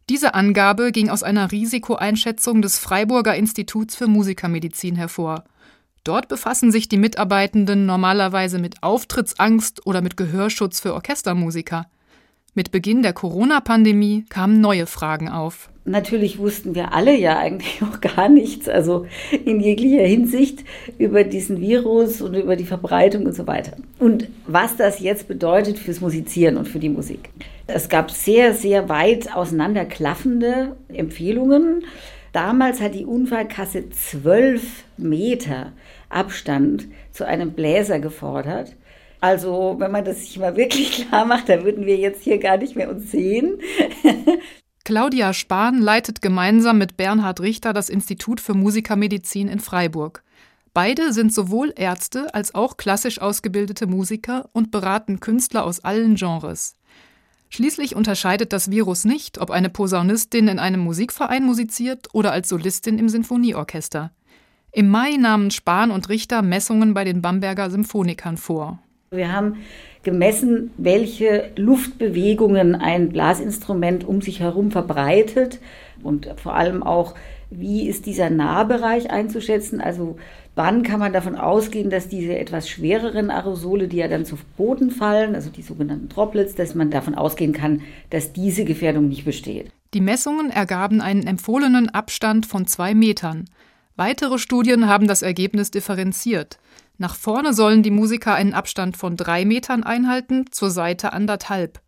Diese 0.08 0.34
Angabe 0.34 0.90
ging 0.90 1.08
aus 1.08 1.22
einer 1.22 1.52
Risikoeinschätzung 1.52 2.62
des 2.62 2.80
Freiburger 2.80 3.36
Instituts 3.36 3.94
für 3.94 4.08
Musikermedizin 4.08 4.96
hervor. 4.96 5.44
Dort 6.08 6.28
befassen 6.28 6.72
sich 6.72 6.88
die 6.88 6.96
Mitarbeitenden 6.96 7.84
normalerweise 7.84 8.58
mit 8.58 8.82
Auftrittsangst 8.82 9.86
oder 9.86 10.00
mit 10.00 10.16
Gehörschutz 10.16 10.80
für 10.80 10.94
Orchestermusiker. 10.94 11.84
Mit 12.54 12.70
Beginn 12.70 13.02
der 13.02 13.12
Corona-Pandemie 13.12 14.24
kamen 14.30 14.62
neue 14.62 14.86
Fragen 14.86 15.28
auf. 15.28 15.68
Natürlich 15.84 16.38
wussten 16.38 16.74
wir 16.74 16.94
alle 16.94 17.14
ja 17.14 17.36
eigentlich 17.36 17.82
auch 17.82 18.00
gar 18.00 18.30
nichts, 18.30 18.70
also 18.70 19.04
in 19.44 19.60
jeglicher 19.60 20.02
Hinsicht 20.02 20.64
über 20.96 21.24
diesen 21.24 21.60
Virus 21.60 22.22
und 22.22 22.32
über 22.32 22.56
die 22.56 22.64
Verbreitung 22.64 23.26
und 23.26 23.34
so 23.34 23.46
weiter. 23.46 23.72
Und 23.98 24.28
was 24.46 24.78
das 24.78 25.00
jetzt 25.00 25.28
bedeutet 25.28 25.78
fürs 25.78 26.00
Musizieren 26.00 26.56
und 26.56 26.68
für 26.68 26.78
die 26.78 26.88
Musik. 26.88 27.28
Es 27.66 27.90
gab 27.90 28.10
sehr, 28.10 28.54
sehr 28.54 28.88
weit 28.88 29.36
auseinanderklaffende 29.36 30.74
Empfehlungen. 30.88 31.84
Damals 32.32 32.80
hat 32.80 32.94
die 32.94 33.06
Unfallkasse 33.06 33.90
zwölf 33.90 34.84
Meter 34.96 35.72
Abstand 36.08 36.88
zu 37.12 37.26
einem 37.26 37.52
Bläser 37.52 38.00
gefordert. 38.00 38.76
Also, 39.20 39.76
wenn 39.78 39.90
man 39.90 40.04
das 40.04 40.20
sich 40.20 40.38
mal 40.38 40.56
wirklich 40.56 40.92
klar 41.08 41.24
macht, 41.24 41.48
dann 41.48 41.64
würden 41.64 41.86
wir 41.86 41.96
jetzt 41.96 42.22
hier 42.22 42.38
gar 42.38 42.56
nicht 42.56 42.76
mehr 42.76 42.90
uns 42.90 43.10
sehen. 43.10 43.60
Claudia 44.84 45.34
Spahn 45.34 45.82
leitet 45.82 46.22
gemeinsam 46.22 46.78
mit 46.78 46.96
Bernhard 46.96 47.40
Richter 47.40 47.74
das 47.74 47.90
Institut 47.90 48.40
für 48.40 48.54
Musikermedizin 48.54 49.48
in 49.48 49.60
Freiburg. 49.60 50.22
Beide 50.72 51.12
sind 51.12 51.34
sowohl 51.34 51.74
Ärzte 51.76 52.32
als 52.34 52.54
auch 52.54 52.76
klassisch 52.76 53.20
ausgebildete 53.20 53.86
Musiker 53.86 54.48
und 54.52 54.70
beraten 54.70 55.20
Künstler 55.20 55.64
aus 55.64 55.80
allen 55.84 56.14
Genres. 56.14 56.77
Schließlich 57.50 57.96
unterscheidet 57.96 58.52
das 58.52 58.70
Virus 58.70 59.04
nicht, 59.04 59.40
ob 59.40 59.50
eine 59.50 59.70
Posaunistin 59.70 60.48
in 60.48 60.58
einem 60.58 60.80
Musikverein 60.80 61.44
musiziert 61.44 62.08
oder 62.12 62.32
als 62.32 62.48
Solistin 62.48 62.98
im 62.98 63.08
Sinfonieorchester. 63.08 64.10
Im 64.70 64.90
Mai 64.90 65.16
nahmen 65.16 65.50
Spahn 65.50 65.90
und 65.90 66.08
Richter 66.10 66.42
Messungen 66.42 66.92
bei 66.92 67.04
den 67.04 67.22
Bamberger 67.22 67.70
Symphonikern 67.70 68.36
vor. 68.36 68.78
Wir 69.10 69.32
haben 69.32 69.56
gemessen, 70.02 70.70
welche 70.76 71.50
Luftbewegungen 71.56 72.74
ein 72.74 73.08
Blasinstrument 73.08 74.04
um 74.06 74.20
sich 74.20 74.40
herum 74.40 74.70
verbreitet 74.70 75.60
und 76.02 76.28
vor 76.36 76.54
allem 76.54 76.82
auch, 76.82 77.14
wie 77.50 77.88
ist 77.88 78.06
dieser 78.06 78.30
Nahbereich 78.30 79.10
einzuschätzen. 79.10 79.80
Also 79.80 80.16
wann 80.54 80.82
kann 80.82 81.00
man 81.00 81.12
davon 81.12 81.34
ausgehen, 81.36 81.90
dass 81.90 82.08
diese 82.08 82.36
etwas 82.36 82.68
schwereren 82.68 83.30
Aerosole, 83.30 83.88
die 83.88 83.98
ja 83.98 84.08
dann 84.08 84.24
zu 84.24 84.36
Boden 84.56 84.90
fallen, 84.90 85.34
also 85.34 85.50
die 85.50 85.62
sogenannten 85.62 86.08
Droplets, 86.08 86.54
dass 86.54 86.74
man 86.74 86.90
davon 86.90 87.14
ausgehen 87.14 87.52
kann, 87.52 87.82
dass 88.10 88.32
diese 88.32 88.64
Gefährdung 88.64 89.08
nicht 89.08 89.24
besteht. 89.24 89.70
Die 89.94 90.00
Messungen 90.00 90.50
ergaben 90.50 91.00
einen 91.00 91.26
empfohlenen 91.26 91.88
Abstand 91.88 92.44
von 92.44 92.66
zwei 92.66 92.94
Metern. 92.94 93.46
Weitere 93.96 94.38
Studien 94.38 94.86
haben 94.86 95.08
das 95.08 95.22
Ergebnis 95.22 95.70
differenziert. 95.70 96.58
Nach 96.98 97.14
vorne 97.14 97.54
sollen 97.54 97.82
die 97.82 97.90
Musiker 97.90 98.34
einen 98.34 98.54
Abstand 98.54 98.96
von 98.96 99.16
drei 99.16 99.44
Metern 99.44 99.84
einhalten, 99.84 100.46
zur 100.50 100.70
Seite 100.70 101.12
anderthalb. 101.12 101.80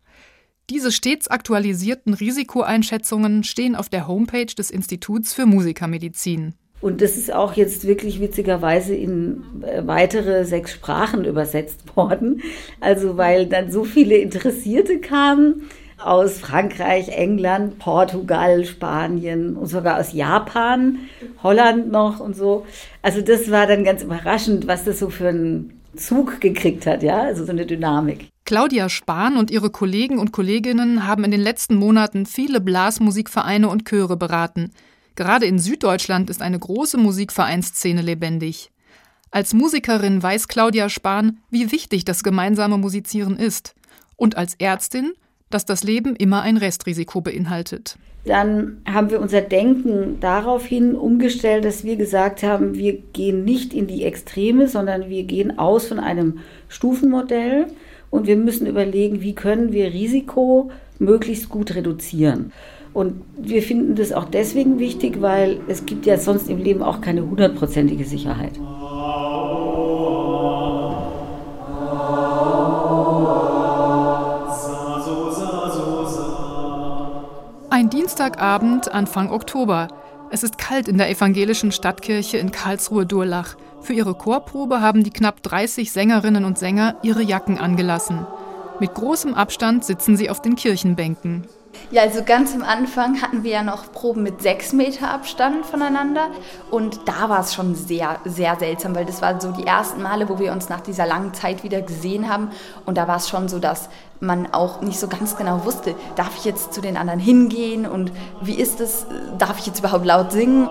Diese 0.71 0.93
stets 0.93 1.27
aktualisierten 1.27 2.13
Risikoeinschätzungen 2.13 3.43
stehen 3.43 3.75
auf 3.75 3.89
der 3.89 4.07
Homepage 4.07 4.45
des 4.45 4.71
Instituts 4.71 5.33
für 5.33 5.45
Musikermedizin. 5.45 6.53
Und 6.79 7.01
das 7.01 7.17
ist 7.17 7.33
auch 7.33 7.57
jetzt 7.57 7.85
wirklich 7.85 8.21
witzigerweise 8.21 8.95
in 8.95 9.43
äh, 9.63 9.85
weitere 9.85 10.45
sechs 10.45 10.71
Sprachen 10.71 11.25
übersetzt 11.25 11.81
worden. 11.97 12.41
Also 12.79 13.17
weil 13.17 13.47
dann 13.47 13.69
so 13.69 13.83
viele 13.83 14.15
Interessierte 14.15 14.99
kamen 14.99 15.63
aus 16.01 16.39
Frankreich, 16.39 17.09
England, 17.09 17.77
Portugal, 17.77 18.63
Spanien 18.63 19.57
und 19.57 19.67
sogar 19.67 19.99
aus 19.99 20.13
Japan, 20.13 20.99
Holland 21.43 21.91
noch 21.91 22.21
und 22.21 22.33
so. 22.33 22.65
Also 23.01 23.19
das 23.19 23.51
war 23.51 23.67
dann 23.67 23.83
ganz 23.83 24.03
überraschend, 24.03 24.67
was 24.67 24.85
das 24.85 24.99
so 24.99 25.09
für 25.09 25.27
einen 25.27 25.81
Zug 25.97 26.39
gekriegt 26.39 26.85
hat, 26.85 27.03
ja, 27.03 27.23
also 27.23 27.43
so 27.43 27.51
eine 27.51 27.65
Dynamik. 27.65 28.30
Claudia 28.45 28.89
Spahn 28.89 29.37
und 29.37 29.51
ihre 29.51 29.69
Kollegen 29.69 30.19
und 30.19 30.31
Kolleginnen 30.31 31.07
haben 31.07 31.23
in 31.23 31.31
den 31.31 31.41
letzten 31.41 31.75
Monaten 31.75 32.25
viele 32.25 32.59
Blasmusikvereine 32.59 33.69
und 33.69 33.85
Chöre 33.85 34.17
beraten. 34.17 34.71
Gerade 35.15 35.45
in 35.45 35.59
Süddeutschland 35.59 36.29
ist 36.29 36.41
eine 36.41 36.59
große 36.59 36.97
Musikvereinsszene 36.97 38.01
lebendig. 38.01 38.71
Als 39.29 39.53
Musikerin 39.53 40.21
weiß 40.21 40.47
Claudia 40.47 40.89
Spahn, 40.89 41.39
wie 41.49 41.71
wichtig 41.71 42.03
das 42.03 42.23
gemeinsame 42.23 42.77
Musizieren 42.77 43.37
ist. 43.37 43.75
Und 44.17 44.35
als 44.37 44.55
Ärztin 44.55 45.13
dass 45.51 45.65
das 45.65 45.83
Leben 45.83 46.15
immer 46.15 46.41
ein 46.41 46.57
Restrisiko 46.57 47.21
beinhaltet. 47.21 47.97
Dann 48.25 48.81
haben 48.85 49.09
wir 49.09 49.19
unser 49.19 49.41
Denken 49.41 50.19
daraufhin 50.19 50.95
umgestellt, 50.95 51.65
dass 51.65 51.83
wir 51.83 51.95
gesagt 51.95 52.43
haben, 52.43 52.75
wir 52.75 52.93
gehen 52.93 53.43
nicht 53.45 53.73
in 53.73 53.87
die 53.87 54.03
Extreme, 54.03 54.67
sondern 54.67 55.09
wir 55.09 55.23
gehen 55.23 55.57
aus 55.57 55.87
von 55.87 55.99
einem 55.99 56.39
Stufenmodell 56.67 57.67
und 58.11 58.27
wir 58.27 58.37
müssen 58.37 58.67
überlegen, 58.67 59.21
wie 59.21 59.33
können 59.33 59.71
wir 59.71 59.87
Risiko 59.87 60.69
möglichst 60.99 61.49
gut 61.49 61.73
reduzieren. 61.73 62.51
Und 62.93 63.21
wir 63.37 63.63
finden 63.63 63.95
das 63.95 64.11
auch 64.11 64.25
deswegen 64.25 64.77
wichtig, 64.77 65.21
weil 65.21 65.61
es 65.67 65.85
gibt 65.85 66.05
ja 66.05 66.17
sonst 66.17 66.49
im 66.49 66.57
Leben 66.57 66.83
auch 66.83 67.01
keine 67.01 67.21
hundertprozentige 67.21 68.03
Sicherheit. 68.03 68.59
Ein 77.69 77.89
Dienstagabend 77.89 78.93
Anfang 78.93 79.31
Oktober. 79.31 79.87
Es 80.29 80.43
ist 80.43 80.57
kalt 80.57 80.89
in 80.89 80.97
der 80.97 81.09
evangelischen 81.09 81.71
Stadtkirche 81.71 82.37
in 82.37 82.51
Karlsruhe-Durlach. 82.51 83.55
Für 83.81 83.93
ihre 83.93 84.13
Chorprobe 84.13 84.79
haben 84.79 85.03
die 85.03 85.09
knapp 85.09 85.41
30 85.41 85.91
Sängerinnen 85.91 86.45
und 86.45 86.57
Sänger 86.57 86.95
ihre 87.01 87.23
Jacken 87.23 87.57
angelassen. 87.57 88.27
Mit 88.79 88.93
großem 88.93 89.33
Abstand 89.33 89.83
sitzen 89.83 90.17
sie 90.17 90.29
auf 90.29 90.41
den 90.41 90.55
Kirchenbänken. 90.55 91.47
Ja, 91.89 92.03
also 92.03 92.23
ganz 92.23 92.53
am 92.53 92.63
Anfang 92.63 93.21
hatten 93.21 93.43
wir 93.43 93.51
ja 93.51 93.63
noch 93.63 93.91
Proben 93.91 94.23
mit 94.23 94.41
sechs 94.41 94.71
Meter 94.71 95.09
Abstand 95.09 95.65
voneinander 95.65 96.27
und 96.69 96.99
da 97.05 97.29
war 97.29 97.41
es 97.41 97.53
schon 97.53 97.75
sehr, 97.75 98.19
sehr 98.25 98.55
seltsam, 98.57 98.95
weil 98.95 99.05
das 99.05 99.21
waren 99.21 99.41
so 99.41 99.51
die 99.51 99.65
ersten 99.65 100.01
Male, 100.01 100.29
wo 100.29 100.37
wir 100.37 100.51
uns 100.51 100.69
nach 100.69 100.81
dieser 100.81 101.05
langen 101.05 101.33
Zeit 101.33 101.63
wieder 101.63 101.81
gesehen 101.81 102.29
haben 102.29 102.49
und 102.85 102.97
da 102.97 103.07
war 103.07 103.17
es 103.17 103.29
schon 103.29 103.47
so, 103.47 103.59
dass 103.59 103.89
man 104.19 104.53
auch 104.53 104.81
nicht 104.81 104.99
so 104.99 105.07
ganz 105.07 105.35
genau 105.35 105.65
wusste, 105.65 105.95
darf 106.15 106.37
ich 106.37 106.45
jetzt 106.45 106.73
zu 106.73 106.81
den 106.81 106.97
anderen 106.97 107.19
hingehen 107.19 107.85
und 107.85 108.11
wie 108.41 108.55
ist 108.55 108.79
es, 108.79 109.05
darf 109.37 109.59
ich 109.59 109.65
jetzt 109.65 109.79
überhaupt 109.79 110.05
laut 110.05 110.31
singen? 110.31 110.69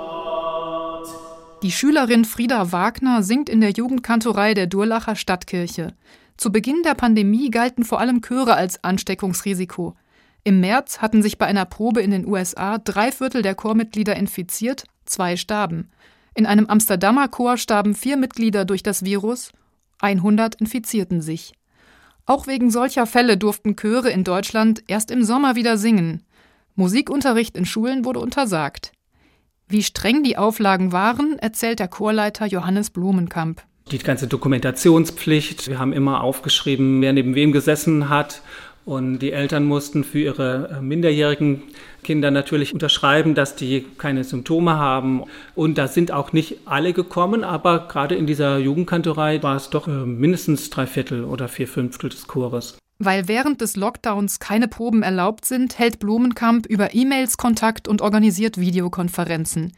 Die 1.63 1.73
Schülerin 1.73 2.25
Frieda 2.25 2.73
Wagner 2.73 3.23
singt 3.23 3.51
in 3.51 3.61
der 3.61 3.73
Jugendkantorei 3.73 4.55
der 4.55 4.67
Durlacher 4.67 5.15
Stadtkirche. 5.15 5.95
Zu 6.39 6.51
Beginn 6.51 6.83
der 6.83 6.95
Pandemie 6.95 7.51
galten 7.51 7.85
vor 7.85 8.01
allem 8.01 8.23
Chöre 8.23 8.55
als 8.55 8.83
Ansteckungsrisiko. 8.83 9.95
Im 10.43 10.61
März 10.61 11.01
hatten 11.01 11.23
sich 11.23 11.37
bei 11.37 11.45
einer 11.45 11.67
Probe 11.67 12.01
in 12.01 12.13
den 12.13 12.27
USA 12.27 12.79
drei 12.79 13.13
Viertel 13.13 13.43
der 13.43 13.55
Chormitglieder 13.55 14.17
infiziert, 14.17 14.85
zwei 15.05 15.37
starben. 15.37 15.91
In 16.35 16.47
einem 16.47 16.65
Amsterdamer 16.65 17.29
Chor 17.29 17.59
starben 17.59 17.95
vier 17.95 18.17
Mitglieder 18.17 18.65
durch 18.65 18.83
das 18.83 19.05
Virus, 19.05 19.53
100 20.01 20.55
infizierten 20.55 21.21
sich. 21.21 21.53
Auch 22.25 22.47
wegen 22.47 22.71
solcher 22.71 23.05
Fälle 23.05 23.37
durften 23.37 23.77
Chöre 23.77 24.09
in 24.09 24.25
Deutschland 24.25 24.83
erst 24.87 25.11
im 25.11 25.25
Sommer 25.25 25.57
wieder 25.57 25.77
singen. 25.77 26.25
Musikunterricht 26.75 27.55
in 27.59 27.67
Schulen 27.67 28.07
wurde 28.07 28.21
untersagt. 28.21 28.93
Wie 29.71 29.85
streng 29.85 30.25
die 30.25 30.37
Auflagen 30.37 30.91
waren, 30.91 31.39
erzählt 31.39 31.79
der 31.79 31.87
Chorleiter 31.87 32.45
Johannes 32.45 32.91
Blumenkamp. 32.91 33.63
Die 33.93 33.99
ganze 33.99 34.27
Dokumentationspflicht. 34.27 35.69
Wir 35.69 35.79
haben 35.79 35.93
immer 35.93 36.25
aufgeschrieben, 36.25 37.01
wer 37.01 37.13
neben 37.13 37.37
wem 37.37 37.53
gesessen 37.53 38.09
hat 38.09 38.43
Und 38.85 39.21
die 39.21 39.31
Eltern 39.31 39.67
mussten 39.67 40.03
für 40.03 40.19
ihre 40.19 40.79
äh, 40.79 40.83
minderjährigen 40.83 41.63
Kinder 42.03 42.33
natürlich 42.33 42.73
unterschreiben, 42.73 43.37
dass 43.37 43.55
die 43.55 43.87
keine 43.99 44.25
Symptome 44.25 44.77
haben. 44.79 45.23
Und 45.55 45.79
da 45.79 45.87
sind 45.87 46.11
auch 46.11 46.33
nicht 46.33 46.61
alle 46.65 46.93
gekommen, 46.93 47.45
aber 47.45 47.87
gerade 47.87 48.17
in 48.17 48.27
dieser 48.27 48.59
Jugendkantorei 48.59 49.41
war 49.45 49.55
es 49.55 49.71
doch 49.71 49.87
äh, 49.87 49.91
mindestens 49.91 50.71
drei 50.71 50.87
Viertel 50.87 51.23
oder 51.23 51.47
vier 51.47 51.69
Fünftel 51.69 52.11
des 52.11 52.27
Chores. 52.27 52.80
Weil 53.03 53.29
während 53.29 53.63
des 53.63 53.77
Lockdowns 53.77 54.41
keine 54.41 54.69
Proben 54.69 55.03
erlaubt 55.03 55.47
sind, 55.47 55.79
hält 55.79 56.01
Blumenkamp 56.01 56.67
über 56.67 56.95
E-Mails 56.95 57.39
Kontakt 57.39 57.89
und 57.89 58.03
organisiert 58.03 58.59
Videokonferenzen. 58.59 59.73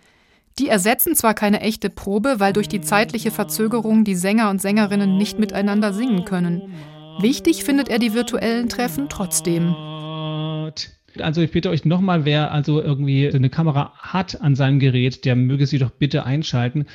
Die 0.59 0.69
ersetzen 0.69 1.14
zwar 1.14 1.33
keine 1.33 1.61
echte 1.61 1.88
Probe, 1.88 2.41
weil 2.41 2.52
durch 2.52 2.69
die 2.69 2.81
zeitliche 2.81 3.31
Verzögerung 3.31 4.02
die 4.02 4.17
Sänger 4.17 4.50
und 4.50 4.61
Sängerinnen 4.61 5.17
nicht 5.17 5.38
miteinander 5.38 5.93
singen 5.93 6.25
können. 6.25 6.75
Wichtig 7.21 7.62
findet 7.62 7.88
er 7.88 8.00
die 8.00 8.12
virtuellen 8.12 8.69
Treffen 8.69 9.09
trotzdem. 9.09 9.73
Also 11.21 11.43
ich 11.43 11.52
bitte 11.52 11.71
euch 11.71 11.85
nochmal, 11.85 12.25
wer 12.25 12.50
also 12.50 12.83
irgendwie 12.83 13.33
eine 13.33 13.50
Kamera 13.50 13.93
hat 13.99 14.41
an 14.41 14.57
seinem 14.57 14.81
Gerät, 14.81 15.25
der 15.25 15.37
möge 15.37 15.69
sie 15.69 15.79
doch 15.79 15.91
bitte 15.91 16.26
einschalten. 16.26 16.87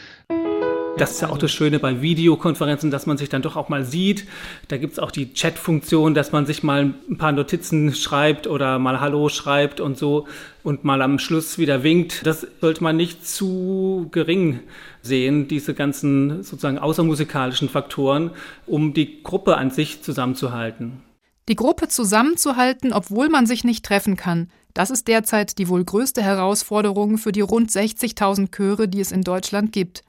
Das 0.97 1.11
ist 1.11 1.21
ja 1.21 1.29
auch 1.29 1.37
das 1.37 1.51
Schöne 1.51 1.77
bei 1.77 2.01
Videokonferenzen, 2.01 2.89
dass 2.89 3.05
man 3.05 3.17
sich 3.17 3.29
dann 3.29 3.43
doch 3.43 3.55
auch 3.55 3.69
mal 3.69 3.85
sieht. 3.85 4.27
Da 4.67 4.77
gibt 4.77 4.93
es 4.93 4.99
auch 4.99 5.11
die 5.11 5.33
Chat-Funktion, 5.33 6.15
dass 6.15 6.31
man 6.31 6.47
sich 6.47 6.63
mal 6.63 6.93
ein 7.09 7.17
paar 7.17 7.31
Notizen 7.31 7.93
schreibt 7.93 8.47
oder 8.47 8.79
mal 8.79 8.99
Hallo 8.99 9.29
schreibt 9.29 9.79
und 9.79 9.97
so 9.97 10.27
und 10.63 10.83
mal 10.83 11.03
am 11.03 11.19
Schluss 11.19 11.59
wieder 11.59 11.83
winkt. 11.83 12.25
Das 12.25 12.47
sollte 12.61 12.83
man 12.83 12.97
nicht 12.97 13.27
zu 13.27 14.07
gering 14.11 14.59
sehen, 15.03 15.47
diese 15.47 15.75
ganzen 15.75 16.43
sozusagen 16.43 16.79
außermusikalischen 16.79 17.69
Faktoren, 17.69 18.31
um 18.65 18.93
die 18.93 19.21
Gruppe 19.21 19.57
an 19.57 19.69
sich 19.69 20.01
zusammenzuhalten. 20.01 21.03
Die 21.47 21.55
Gruppe 21.55 21.87
zusammenzuhalten, 21.87 22.91
obwohl 22.91 23.29
man 23.29 23.45
sich 23.45 23.63
nicht 23.63 23.85
treffen 23.85 24.17
kann, 24.17 24.49
das 24.73 24.89
ist 24.91 25.07
derzeit 25.07 25.57
die 25.57 25.69
wohl 25.69 25.83
größte 25.83 26.21
Herausforderung 26.21 27.17
für 27.17 27.31
die 27.31 27.41
rund 27.41 27.71
60.000 27.71 28.51
Chöre, 28.51 28.87
die 28.87 28.99
es 28.99 29.11
in 29.11 29.21
Deutschland 29.21 29.71
gibt. 29.71 30.03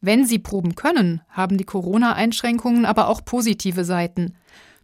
Wenn 0.00 0.24
sie 0.24 0.38
proben 0.38 0.74
können, 0.74 1.20
haben 1.28 1.58
die 1.58 1.64
Corona-Einschränkungen 1.64 2.86
aber 2.86 3.08
auch 3.08 3.24
positive 3.24 3.84
Seiten. 3.84 4.34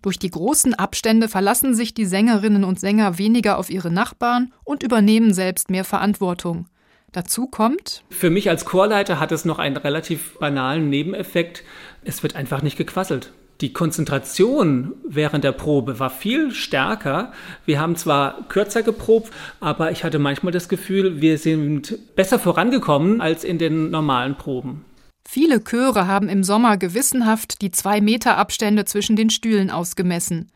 Durch 0.03 0.19
die 0.19 0.31
großen 0.31 0.75
Abstände 0.75 1.29
verlassen 1.29 1.75
sich 1.75 1.95
die 1.95 2.05
Sängerinnen 2.05 2.65
und 2.65 2.79
Sänger 2.79 3.19
weniger 3.19 3.59
auf 3.59 3.71
ihre 3.71 3.91
Nachbarn 3.91 4.53
und 4.63 4.83
übernehmen 4.83 5.33
selbst 5.33 5.71
mehr 5.71 5.85
Verantwortung. 5.85 6.67
Dazu 7.13 7.47
kommt. 7.47 8.05
Für 8.11 8.31
mich 8.31 8.51
als 8.51 8.67
Chorleiter 8.67 9.19
hat 9.19 9.33
es 9.33 9.45
noch 9.47 9.59
einen 9.59 9.79
relativ 9.79 10.39
banalen 10.39 10.91
Nebeneffekt. 10.91 11.65
Es 12.05 12.23
wird 12.23 12.37
einfach 12.37 12.63
nicht 12.63 12.77
gequasselt. 12.77 13.33
Die 13.63 13.73
Konzentration 13.73 14.93
während 15.09 15.43
der 15.43 15.53
Probe 15.53 15.99
war 15.99 16.11
viel 16.11 16.51
stärker. 16.51 17.33
Wir 17.65 17.81
haben 17.81 17.97
zwar 17.97 18.47
kürzer 18.49 18.83
geprobt, 18.83 19.33
aber 19.61 19.93
ich 19.93 20.05
hatte 20.05 20.19
manchmal 20.19 20.53
das 20.53 20.69
Gefühl, 20.69 21.23
wir 21.23 21.39
sind 21.39 21.99
besser 22.17 22.39
vorangekommen 22.39 23.23
als 23.23 23.45
in 23.45 23.57
den 23.57 23.91
normalen 23.91 24.37
Proben. 24.37 24.85
Viele 25.29 25.63
Chöre 25.63 26.07
haben 26.07 26.29
im 26.29 26.45
Sommer 26.45 26.77
gewissenhaft 26.77 27.61
die 27.61 27.73
zwei 27.73 28.01
Meter 28.01 28.37
Abstände 28.37 28.85
zwischen 28.85 29.17
den 29.17 29.29
Stühlen 29.29 29.71
ausgemessen. 29.71 30.51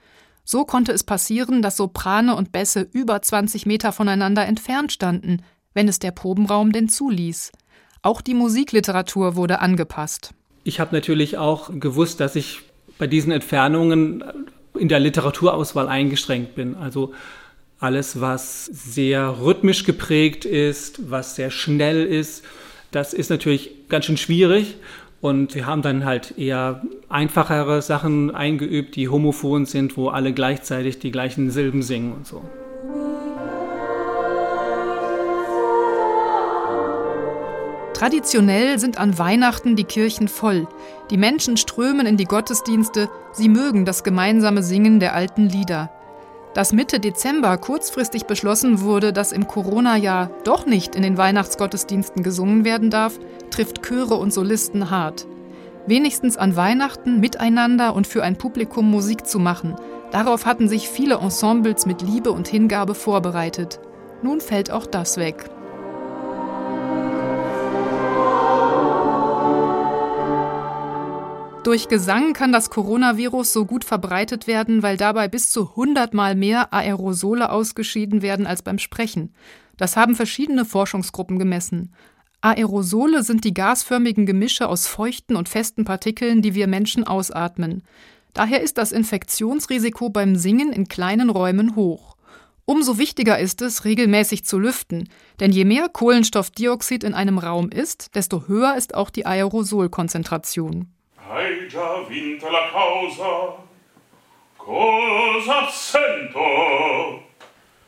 So 0.45 0.65
konnte 0.65 0.93
es 0.93 1.05
passieren, 1.05 1.61
dass 1.61 1.77
Soprane 1.77 2.37
und 2.37 2.53
Bässe 2.53 2.89
über 2.93 3.21
20 3.21 3.67
Meter 3.67 3.93
voneinander 3.93 4.47
entfernt 4.47 4.93
standen, 4.93 5.43
wenn 5.75 5.89
es 5.89 5.99
der 5.99 6.13
Probenraum 6.13 6.73
denn 6.73 6.89
zuließ. 6.89 7.53
Auch 8.03 8.21
die 8.21 8.35
Musikliteratur 8.35 9.37
wurde 9.37 9.61
angepasst. 9.61 10.33
Ich 10.65 10.81
habe 10.81 10.95
natürlich 10.95 11.37
auch 11.37 11.71
gewusst, 11.79 12.21
dass 12.21 12.37
ich 12.37 12.63
bei 12.99 13.07
diesen 13.07 13.33
Entfernungen 13.33 14.25
in 14.79 14.89
der 14.89 15.01
Literaturauswahl 15.01 15.89
eingeschränkt 15.89 16.55
bin. 16.55 16.77
Also 16.77 17.13
alles, 17.79 18.21
was 18.21 18.67
sehr 18.67 19.41
rhythmisch 19.41 19.85
geprägt 19.85 20.45
ist, 20.45 21.11
was 21.11 21.35
sehr 21.35 21.51
schnell 21.51 22.05
ist, 22.05 22.45
das 22.91 23.13
ist 23.13 23.31
natürlich 23.31 23.89
ganz 23.89 24.07
schön 24.07 24.17
schwierig. 24.17 24.77
Und 25.21 25.55
wir 25.55 25.67
haben 25.67 25.83
dann 25.83 26.07
halt 26.07 26.39
eher 26.39 26.83
einfachere 27.11 27.83
Sachen 27.83 28.35
eingeübt, 28.35 28.97
die 28.97 29.09
homophon 29.09 29.67
sind, 29.67 29.99
wo 29.99 30.09
alle 30.09 30.33
gleichzeitig 30.33 30.99
die 30.99 31.11
gleichen 31.11 31.51
Silben 31.51 31.83
singen 31.83 32.15
und 32.15 32.27
so. 32.27 32.43
Traditionell 37.93 38.79
sind 38.79 38.97
an 38.99 39.19
Weihnachten 39.19 39.77
die 39.77 39.85
Kirchen 39.85 40.27
voll. 40.27 40.67
Die 41.11 41.19
Menschen 41.19 41.59
strömen 41.59 42.07
in 42.07 42.17
die 42.17 42.25
Gottesdienste, 42.25 43.11
sie 43.33 43.51
mögen 43.51 43.85
das 43.85 44.05
gemeinsame 44.05 44.63
Singen 44.63 45.01
der 45.01 45.15
alten 45.15 45.51
Lieder. 45.51 45.91
Dass 46.55 46.73
Mitte 46.73 46.99
Dezember 46.99 47.57
kurzfristig 47.59 48.27
beschlossen 48.27 48.81
wurde, 48.81 49.13
dass 49.13 49.31
im 49.31 49.47
Corona-Jahr 49.47 50.31
doch 50.45 50.67
nicht 50.67 50.97
in 50.97 51.03
den 51.03 51.17
Weihnachtsgottesdiensten 51.17 52.25
gesungen 52.25 52.65
werden 52.65 52.91
darf, 52.91 53.19
trifft 53.51 53.83
Chöre 53.83 54.17
und 54.17 54.33
Solisten 54.33 54.91
hart. 54.91 55.29
Wenigstens 55.87 56.37
an 56.37 56.57
Weihnachten 56.57 57.21
miteinander 57.21 57.95
und 57.95 58.07
für 58.07 58.23
ein 58.23 58.37
Publikum 58.37 58.91
Musik 58.91 59.27
zu 59.27 59.39
machen, 59.39 59.77
darauf 60.11 60.45
hatten 60.45 60.69
sich 60.69 60.89
viele 60.89 61.19
Ensembles 61.19 61.87
mit 61.87 62.03
Liebe 62.03 62.33
und 62.33 62.49
Hingabe 62.49 62.95
vorbereitet. 62.95 63.81
Nun 64.23 64.41
fällt 64.41 64.71
auch 64.71 64.87
das 64.87 65.17
weg. 65.17 65.51
Durch 71.71 71.87
Gesang 71.87 72.33
kann 72.33 72.51
das 72.51 72.69
Coronavirus 72.69 73.53
so 73.53 73.65
gut 73.65 73.85
verbreitet 73.85 74.49
werden, 74.49 74.83
weil 74.83 74.97
dabei 74.97 75.29
bis 75.29 75.53
zu 75.53 75.69
100 75.69 76.15
Mal 76.15 76.35
mehr 76.35 76.75
Aerosole 76.75 77.49
ausgeschieden 77.49 78.23
werden 78.23 78.45
als 78.45 78.63
beim 78.63 78.81
Sprechen. 78.81 79.33
Das 79.77 79.97
haben 79.97 80.17
verschiedene 80.17 80.65
Forschungsgruppen 80.65 81.39
gemessen. 81.39 81.95
Aerosole 82.41 83.23
sind 83.23 83.45
die 83.45 83.55
gasförmigen 83.55 84.27
Gemische 84.27 84.69
aus 84.69 84.89
feuchten 84.89 85.37
und 85.37 85.49
festen 85.49 85.85
Partikeln, 85.85 86.43
die 86.43 86.57
wir 86.57 86.67
Menschen 86.67 87.05
ausatmen. 87.05 87.85
Daher 88.33 88.63
ist 88.63 88.77
das 88.77 88.91
Infektionsrisiko 88.91 90.11
beim 90.11 90.35
Singen 90.35 90.73
in 90.73 90.89
kleinen 90.89 91.31
Räumen 91.31 91.77
hoch. 91.77 92.17
Umso 92.65 92.99
wichtiger 92.99 93.39
ist 93.39 93.63
es, 93.63 93.85
regelmäßig 93.85 94.45
zu 94.45 94.59
lüften, 94.59 95.09
denn 95.39 95.53
je 95.53 95.65
mehr 95.65 95.89
Kohlenstoffdioxid 95.89 97.05
in 97.05 97.15
einem 97.15 97.39
Raum 97.39 97.69
ist, 97.69 98.17
desto 98.17 98.49
höher 98.49 98.75
ist 98.75 98.97
auch 98.97 99.11
die 99.11 99.25
Aerosolkonzentration. 99.25 100.89
Hai 101.29 101.69
già 101.69 102.03
vinta 102.09 102.51
la 102.51 102.71
causa, 102.73 103.57
cosa 104.57 105.69
sento? 105.71 107.23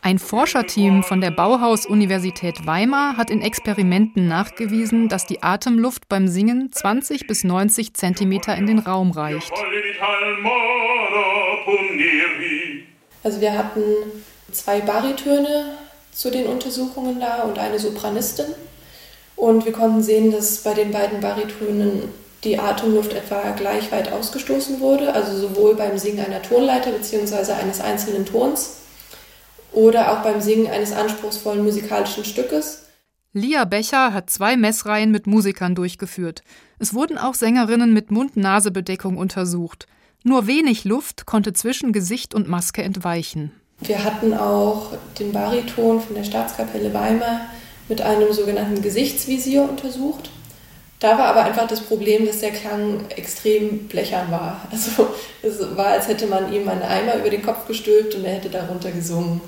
Ein 0.03 0.19
Forscherteam 0.19 1.03
von 1.03 1.21
der 1.21 1.31
Bauhaus-Universität 1.31 2.67
Weimar 2.67 3.17
hat 3.17 3.31
in 3.31 3.41
Experimenten 3.41 4.29
nachgewiesen, 4.29 5.09
dass 5.09 5.27
die 5.27 5.43
Atemluft 5.43 6.09
beim 6.09 6.29
Singen 6.29 6.71
20 6.73 7.27
bis 7.27 7.45
90 7.45 7.95
Zentimeter 7.95 8.57
in 8.57 8.67
den 8.67 8.81
Raum 8.81 9.13
reicht. 9.13 9.53
Also 13.23 13.41
wir 13.41 13.53
hatten 13.57 13.83
zwei 14.51 14.81
Baritöne 14.81 15.79
zu 16.13 16.31
den 16.31 16.47
Untersuchungen 16.47 17.19
da 17.21 17.43
und 17.43 17.59
eine 17.59 17.79
Sopranistin. 17.79 18.55
Und 19.37 19.65
wir 19.65 19.73
konnten 19.73 20.03
sehen, 20.03 20.31
dass 20.31 20.63
bei 20.63 20.75
den 20.75 20.93
beiden 20.93 21.21
Baritönen 21.21 22.22
die 22.45 22.59
Atemluft 22.59 23.13
etwa 23.13 23.51
gleich 23.53 23.93
weit 23.93 24.13
ausgestoßen 24.13 24.81
wurde, 24.81 25.15
also 25.15 25.37
sowohl 25.37 25.77
beim 25.77 25.99
Singen 25.99 26.25
einer 26.25 26.43
Tonleiter 26.43 26.91
bzw. 26.91 27.53
eines 27.53 27.81
einzelnen 27.81 28.27
Tons 28.27 28.79
oder 29.73 30.13
auch 30.13 30.23
beim 30.23 30.41
Singen 30.41 30.67
eines 30.67 30.93
anspruchsvollen 30.93 31.63
musikalischen 31.63 32.25
Stückes. 32.25 32.87
Lia 33.33 33.65
Becher 33.65 34.13
hat 34.13 34.29
zwei 34.29 34.57
Messreihen 34.57 35.11
mit 35.11 35.27
Musikern 35.27 35.75
durchgeführt. 35.75 36.43
Es 36.79 36.93
wurden 36.93 37.17
auch 37.17 37.35
Sängerinnen 37.35 37.93
mit 37.93 38.11
Mund-Nase-Bedeckung 38.11 39.17
untersucht. 39.17 39.87
Nur 40.23 40.47
wenig 40.47 40.85
Luft 40.85 41.25
konnte 41.25 41.53
zwischen 41.53 41.93
Gesicht 41.93 42.35
und 42.35 42.49
Maske 42.49 42.83
entweichen. 42.83 43.53
Wir 43.81 44.05
hatten 44.05 44.35
auch 44.35 44.93
den 45.19 45.33
Bariton 45.33 46.01
von 46.01 46.15
der 46.15 46.25
Staatskapelle 46.25 46.93
Weimar 46.93 47.41
mit 47.89 48.03
einem 48.03 48.33
sogenannten 48.33 48.83
Gesichtsvisier 48.83 49.63
untersucht. 49.63 50.31
Da 51.03 51.19
war 51.19 51.27
aber 51.27 51.43
einfach 51.43 51.67
das 51.67 51.81
Problem, 51.81 52.27
dass 52.27 52.39
der 52.39 52.53
Klang 52.53 53.11
extrem 53.11 53.89
blechern 53.89 54.31
war. 54.31 54.61
Also 54.71 55.09
es 55.43 55.77
war, 55.77 55.87
als 55.87 56.07
hätte 56.07 56.29
man 56.29 56.53
ihm 56.53 56.69
einen 56.69 56.83
Eimer 56.83 57.17
über 57.17 57.29
den 57.29 57.43
Kopf 57.43 57.67
gestülpt 57.67 58.15
und 58.15 58.25
er 58.25 58.35
hätte 58.35 58.49
darunter 58.49 58.93
gesungen. 58.93 59.41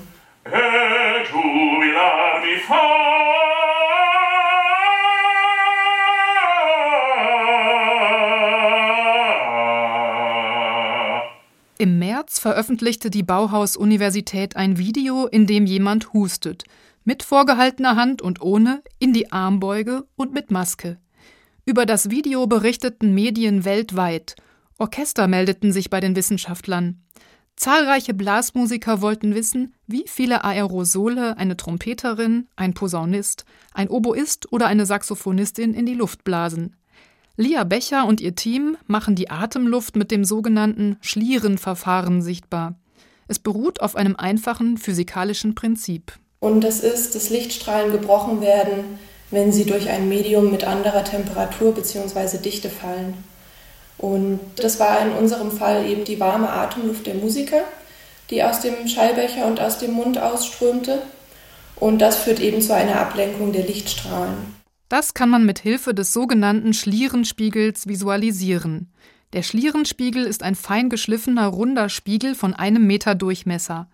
Im 11.77 11.99
März 11.99 12.39
veröffentlichte 12.39 13.09
die 13.09 13.23
Bauhaus-Universität 13.23 14.57
ein 14.57 14.77
Video, 14.77 15.25
in 15.27 15.47
dem 15.47 15.65
jemand 15.65 16.11
hustet. 16.11 16.65
Mit 17.05 17.23
vorgehaltener 17.23 17.95
Hand 17.95 18.21
und 18.21 18.41
ohne, 18.41 18.83
in 18.99 19.13
die 19.13 19.31
Armbeuge 19.31 20.03
und 20.17 20.33
mit 20.33 20.51
Maske. 20.51 20.97
Über 21.67 21.87
das 21.87 22.11
Video 22.11 22.45
berichteten 22.45 23.15
Medien 23.15 23.65
weltweit. 23.65 24.35
Orchester 24.77 25.27
meldeten 25.27 25.71
sich 25.71 25.89
bei 25.89 25.99
den 25.99 26.15
Wissenschaftlern. 26.15 27.01
Zahlreiche 27.55 28.13
Blasmusiker 28.13 29.01
wollten 29.01 29.33
wissen, 29.33 29.73
wie 29.87 30.03
viele 30.05 30.43
Aerosole 30.43 31.37
eine 31.37 31.57
Trompeterin, 31.57 32.47
ein 32.55 32.75
Posaunist, 32.75 33.45
ein 33.73 33.89
Oboist 33.89 34.51
oder 34.53 34.67
eine 34.67 34.85
Saxophonistin 34.85 35.73
in 35.73 35.87
die 35.87 35.95
Luft 35.95 36.23
blasen. 36.23 36.75
Lia 37.35 37.63
Becher 37.63 38.05
und 38.05 38.21
ihr 38.21 38.35
Team 38.35 38.77
machen 38.85 39.15
die 39.15 39.31
Atemluft 39.31 39.95
mit 39.95 40.11
dem 40.11 40.23
sogenannten 40.23 40.97
Schlierenverfahren 41.01 42.21
sichtbar. 42.21 42.75
Es 43.27 43.39
beruht 43.39 43.81
auf 43.81 43.95
einem 43.95 44.15
einfachen 44.15 44.77
physikalischen 44.77 45.55
Prinzip. 45.55 46.13
Und 46.39 46.63
das 46.63 46.81
ist, 46.81 47.15
dass 47.15 47.31
Lichtstrahlen 47.31 47.91
gebrochen 47.91 48.41
werden, 48.41 48.99
wenn 49.31 49.51
sie 49.51 49.65
durch 49.65 49.89
ein 49.89 50.07
Medium 50.09 50.51
mit 50.51 50.63
anderer 50.63 51.03
Temperatur 51.03 51.73
bzw. 51.73 52.37
Dichte 52.37 52.69
fallen. 52.69 53.23
Und 53.97 54.39
das 54.57 54.79
war 54.79 55.01
in 55.01 55.11
unserem 55.11 55.51
Fall 55.51 55.85
eben 55.85 56.03
die 56.03 56.19
warme 56.19 56.49
Atemluft 56.49 57.07
der 57.07 57.15
Musiker, 57.15 57.63
die 58.29 58.43
aus 58.43 58.59
dem 58.59 58.87
Schallbecher 58.87 59.45
und 59.47 59.59
aus 59.59 59.77
dem 59.77 59.93
Mund 59.93 60.17
ausströmte. 60.17 61.01
Und 61.75 61.99
das 61.99 62.17
führt 62.17 62.39
eben 62.39 62.61
zu 62.61 62.73
einer 62.73 62.99
Ablenkung 62.99 63.51
der 63.51 63.65
Lichtstrahlen. 63.65 64.55
Das 64.89 65.13
kann 65.13 65.29
man 65.29 65.45
mit 65.45 65.59
Hilfe 65.59 65.93
des 65.93 66.13
sogenannten 66.13 66.73
Schlierenspiegels 66.73 67.87
visualisieren. 67.87 68.91
Der 69.33 69.41
Schlierenspiegel 69.41 70.25
ist 70.25 70.43
ein 70.43 70.55
fein 70.55 70.89
geschliffener, 70.89 71.47
runder 71.47 71.89
Spiegel 71.89 72.35
von 72.35 72.53
einem 72.53 72.85
Meter 72.87 73.15
Durchmesser. 73.15 73.89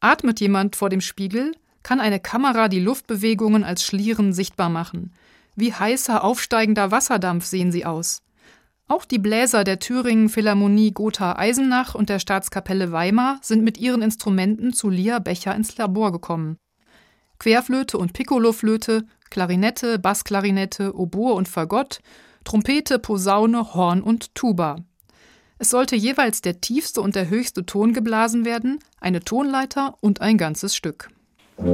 Atmet 0.00 0.40
jemand 0.40 0.76
vor 0.76 0.88
dem 0.88 1.00
Spiegel, 1.00 1.52
kann 1.86 2.00
eine 2.00 2.18
Kamera 2.18 2.66
die 2.66 2.80
Luftbewegungen 2.80 3.62
als 3.62 3.84
Schlieren 3.84 4.32
sichtbar 4.32 4.68
machen. 4.70 5.12
Wie 5.54 5.72
heißer, 5.72 6.24
aufsteigender 6.24 6.90
Wasserdampf 6.90 7.44
sehen 7.44 7.70
sie 7.70 7.86
aus. 7.86 8.24
Auch 8.88 9.04
die 9.04 9.20
Bläser 9.20 9.62
der 9.62 9.78
Thüringen 9.78 10.28
Philharmonie 10.28 10.90
Gotha 10.90 11.36
Eisenach 11.36 11.94
und 11.94 12.08
der 12.08 12.18
Staatskapelle 12.18 12.90
Weimar 12.90 13.38
sind 13.40 13.62
mit 13.62 13.78
ihren 13.78 14.02
Instrumenten 14.02 14.72
zu 14.72 14.90
Lia 14.90 15.20
Becher 15.20 15.54
ins 15.54 15.76
Labor 15.76 16.10
gekommen. 16.10 16.56
Querflöte 17.38 17.98
und 17.98 18.14
Piccoloflöte, 18.14 19.06
Klarinette, 19.30 20.00
Bassklarinette, 20.00 20.92
Oboe 20.92 21.34
und 21.34 21.48
Fagott, 21.48 22.00
Trompete, 22.42 22.98
Posaune, 22.98 23.74
Horn 23.74 24.02
und 24.02 24.34
Tuba. 24.34 24.78
Es 25.60 25.70
sollte 25.70 25.94
jeweils 25.94 26.40
der 26.40 26.60
tiefste 26.60 27.00
und 27.00 27.14
der 27.14 27.30
höchste 27.30 27.64
Ton 27.64 27.92
geblasen 27.92 28.44
werden, 28.44 28.80
eine 29.00 29.20
Tonleiter 29.20 29.94
und 30.00 30.20
ein 30.20 30.36
ganzes 30.36 30.74
Stück. 30.74 31.10
Die 31.58 31.64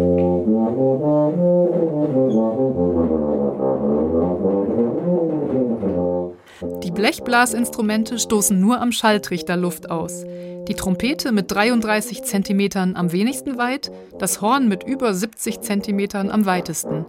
Blechblasinstrumente 6.92 8.21
stoßen 8.21 8.61
nur 8.61 8.81
am 8.81 8.92
Schalltrichter 8.92 9.57
Luft 9.57 9.90
aus. 9.90 10.25
Die 10.68 10.75
Trompete 10.75 11.33
mit 11.33 11.51
33 11.51 12.23
cm 12.23 12.95
am 12.95 13.11
wenigsten 13.11 13.59
weit, 13.59 13.90
das 14.18 14.40
Horn 14.40 14.68
mit 14.68 14.85
über 14.85 15.12
70 15.12 15.61
cm 15.61 16.31
am 16.31 16.47
weitesten. 16.47 17.05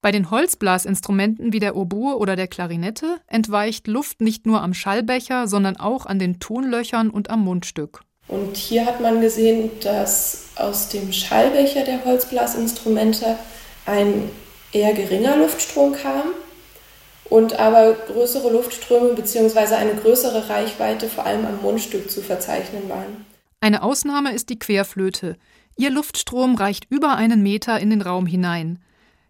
Bei 0.00 0.12
den 0.12 0.30
Holzblasinstrumenten 0.30 1.52
wie 1.52 1.60
der 1.60 1.76
Oboe 1.76 2.16
oder 2.16 2.36
der 2.36 2.48
Klarinette 2.48 3.20
entweicht 3.26 3.86
Luft 3.86 4.22
nicht 4.22 4.46
nur 4.46 4.62
am 4.62 4.72
Schallbecher, 4.72 5.46
sondern 5.46 5.76
auch 5.76 6.06
an 6.06 6.18
den 6.18 6.40
Tonlöchern 6.40 7.10
und 7.10 7.28
am 7.28 7.44
Mundstück. 7.44 8.00
Und 8.28 8.56
hier 8.56 8.86
hat 8.86 9.00
man 9.00 9.20
gesehen, 9.20 9.70
dass 9.80 10.44
aus 10.56 10.88
dem 10.88 11.12
Schallbecher 11.12 11.84
der 11.84 12.04
Holzblasinstrumente 12.04 13.36
ein 13.86 14.30
eher 14.72 14.94
geringer 14.94 15.36
Luftstrom 15.36 15.92
kam 15.92 16.22
und 17.24 17.58
aber 17.58 17.92
größere 17.92 18.50
Luftströme 18.50 19.14
bzw. 19.14 19.74
eine 19.74 19.94
größere 19.94 20.48
Reichweite 20.48 21.08
vor 21.08 21.26
allem 21.26 21.46
am 21.46 21.60
Mundstück 21.62 22.10
zu 22.10 22.22
verzeichnen 22.22 22.88
waren. 22.88 23.24
Eine 23.60 23.82
Ausnahme 23.82 24.32
ist 24.32 24.50
die 24.50 24.58
Querflöte. 24.58 25.36
Ihr 25.76 25.90
Luftstrom 25.90 26.54
reicht 26.54 26.90
über 26.90 27.16
einen 27.16 27.42
Meter 27.42 27.80
in 27.80 27.90
den 27.90 28.02
Raum 28.02 28.26
hinein. 28.26 28.78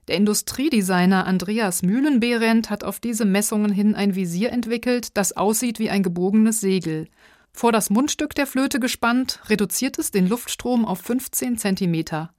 Der 0.08 0.16
Industriedesigner 0.16 1.26
Andreas 1.26 1.82
Mühlenbehrendt 1.82 2.68
hat 2.68 2.84
auf 2.84 3.00
diese 3.00 3.24
Messungen 3.24 3.72
hin 3.72 3.94
ein 3.94 4.14
Visier 4.14 4.52
entwickelt, 4.52 5.16
das 5.16 5.36
aussieht 5.36 5.78
wie 5.78 5.88
ein 5.88 6.02
gebogenes 6.02 6.60
Segel. 6.60 7.08
Vor 7.56 7.70
das 7.70 7.88
Mundstück 7.88 8.34
der 8.34 8.48
Flöte 8.48 8.80
gespannt, 8.80 9.38
reduziert 9.48 9.96
es 10.00 10.10
den 10.10 10.28
Luftstrom 10.28 10.84
auf 10.84 10.98
15 10.98 11.56
Zentimeter. 11.56 12.30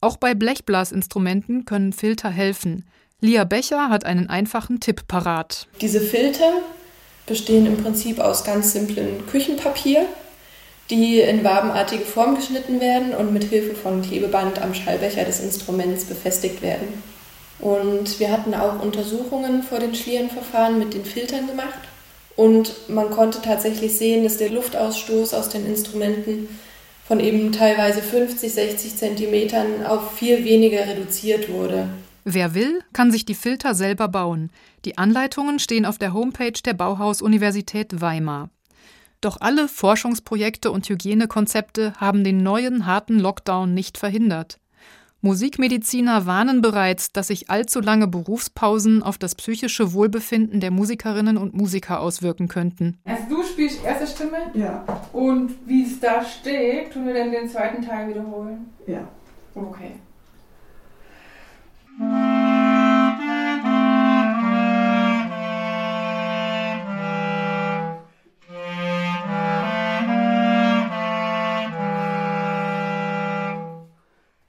Auch 0.00 0.16
bei 0.16 0.34
Blechblasinstrumenten 0.34 1.64
können 1.64 1.92
Filter 1.92 2.30
helfen. 2.30 2.86
Lia 3.20 3.42
Becher 3.42 3.88
hat 3.88 4.06
einen 4.06 4.30
einfachen 4.30 4.78
Tipp 4.78 5.08
parat. 5.08 5.66
Diese 5.80 6.00
Filter 6.00 6.52
bestehen 7.26 7.66
im 7.66 7.82
Prinzip 7.82 8.20
aus 8.20 8.44
ganz 8.44 8.72
simplen 8.72 9.26
Küchenpapier, 9.26 10.06
die 10.90 11.18
in 11.18 11.42
wabenartige 11.42 12.04
Form 12.04 12.36
geschnitten 12.36 12.80
werden 12.80 13.14
und 13.16 13.32
mit 13.32 13.44
Hilfe 13.44 13.74
von 13.74 14.00
Klebeband 14.00 14.62
am 14.62 14.74
Schallbecher 14.74 15.24
des 15.24 15.40
Instruments 15.40 16.04
befestigt 16.04 16.62
werden. 16.62 17.02
Und 17.58 18.20
wir 18.20 18.30
hatten 18.30 18.54
auch 18.54 18.80
Untersuchungen 18.80 19.64
vor 19.64 19.80
den 19.80 19.94
Schlierenverfahren 19.94 20.78
mit 20.78 20.94
den 20.94 21.04
Filtern 21.04 21.48
gemacht. 21.48 21.80
Und 22.36 22.88
man 22.88 23.10
konnte 23.10 23.42
tatsächlich 23.42 23.96
sehen, 23.96 24.24
dass 24.24 24.38
der 24.38 24.50
Luftausstoß 24.50 25.34
aus 25.34 25.48
den 25.48 25.66
Instrumenten 25.66 26.48
von 27.06 27.20
eben 27.20 27.52
teilweise 27.52 28.00
50, 28.00 28.52
60 28.52 28.96
Zentimetern 28.96 29.84
auf 29.84 30.14
viel 30.16 30.44
weniger 30.44 30.86
reduziert 30.86 31.50
wurde. 31.50 31.88
Wer 32.24 32.54
will, 32.54 32.80
kann 32.92 33.10
sich 33.10 33.24
die 33.24 33.34
Filter 33.34 33.74
selber 33.74 34.08
bauen. 34.08 34.50
Die 34.84 34.96
Anleitungen 34.96 35.58
stehen 35.58 35.84
auf 35.84 35.98
der 35.98 36.14
Homepage 36.14 36.52
der 36.64 36.74
Bauhaus-Universität 36.74 38.00
Weimar. 38.00 38.48
Doch 39.20 39.40
alle 39.40 39.68
Forschungsprojekte 39.68 40.70
und 40.70 40.88
Hygienekonzepte 40.88 41.94
haben 41.96 42.24
den 42.24 42.42
neuen 42.42 42.86
harten 42.86 43.18
Lockdown 43.18 43.74
nicht 43.74 43.98
verhindert. 43.98 44.58
Musikmediziner 45.24 46.26
warnen 46.26 46.62
bereits, 46.62 47.12
dass 47.12 47.28
sich 47.28 47.48
allzu 47.48 47.80
lange 47.80 48.08
Berufspausen 48.08 49.04
auf 49.04 49.18
das 49.18 49.36
psychische 49.36 49.92
Wohlbefinden 49.92 50.58
der 50.58 50.72
Musikerinnen 50.72 51.36
und 51.36 51.54
Musiker 51.54 52.00
auswirken 52.00 52.48
könnten. 52.48 52.98
Also 53.04 53.22
du 53.28 53.42
spielst 53.44 53.84
erste 53.84 54.08
Stimme? 54.08 54.38
Ja. 54.54 54.84
Und 55.12 55.52
wie 55.64 55.84
es 55.84 56.00
da 56.00 56.24
steht, 56.24 56.92
tun 56.92 57.06
wir 57.06 57.14
dann 57.14 57.30
den 57.30 57.48
zweiten 57.48 57.82
Teil 57.82 58.08
wiederholen? 58.08 58.66
Ja. 58.88 59.06
Okay. 59.54 59.92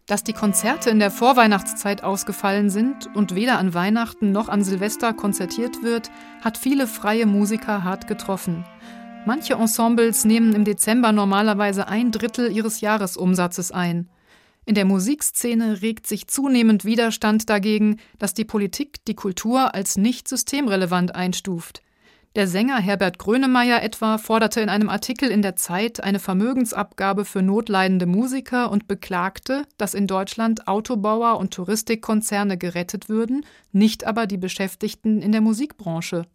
Dass 0.05 0.23
die 0.23 0.33
Konzerte 0.33 0.89
in 0.89 0.99
der 0.99 1.11
Vorweihnachtszeit 1.11 2.03
ausgefallen 2.03 2.69
sind 2.69 3.09
und 3.15 3.35
weder 3.35 3.57
an 3.57 3.73
Weihnachten 3.73 4.33
noch 4.33 4.49
an 4.49 4.61
Silvester 4.63 5.13
konzertiert 5.13 5.81
wird, 5.81 6.11
hat 6.41 6.57
viele 6.57 6.87
freie 6.87 7.25
Musiker 7.25 7.85
hart 7.85 8.07
getroffen. 8.07 8.65
Manche 9.25 9.53
Ensembles 9.53 10.25
nehmen 10.25 10.53
im 10.53 10.65
Dezember 10.65 11.13
normalerweise 11.13 11.87
ein 11.87 12.11
Drittel 12.11 12.51
ihres 12.51 12.81
Jahresumsatzes 12.81 13.71
ein. 13.71 14.09
In 14.65 14.75
der 14.75 14.83
Musikszene 14.83 15.81
regt 15.81 16.07
sich 16.07 16.27
zunehmend 16.27 16.83
Widerstand 16.83 17.49
dagegen, 17.49 17.99
dass 18.19 18.33
die 18.33 18.45
Politik 18.45 19.05
die 19.05 19.15
Kultur 19.15 19.73
als 19.73 19.97
nicht 19.97 20.27
systemrelevant 20.27 21.15
einstuft. 21.15 21.81
Der 22.35 22.47
Sänger 22.47 22.79
Herbert 22.79 23.19
Grönemeyer 23.19 23.83
etwa 23.83 24.17
forderte 24.17 24.59
in 24.59 24.69
einem 24.69 24.89
Artikel 24.89 25.29
in 25.29 25.43
der 25.43 25.55
Zeit 25.55 26.03
eine 26.03 26.17
Vermögensabgabe 26.17 27.25
für 27.25 27.43
notleidende 27.43 28.07
Musiker 28.07 28.71
und 28.71 28.87
beklagte, 28.87 29.65
dass 29.77 29.93
in 29.93 30.07
Deutschland 30.07 30.67
Autobauer 30.67 31.37
und 31.37 31.53
Touristikkonzerne 31.53 32.57
gerettet 32.57 33.07
würden, 33.07 33.45
nicht 33.71 34.07
aber 34.07 34.25
die 34.25 34.39
Beschäftigten 34.39 35.21
in 35.21 35.31
der 35.31 35.41
Musikbranche. 35.41 36.25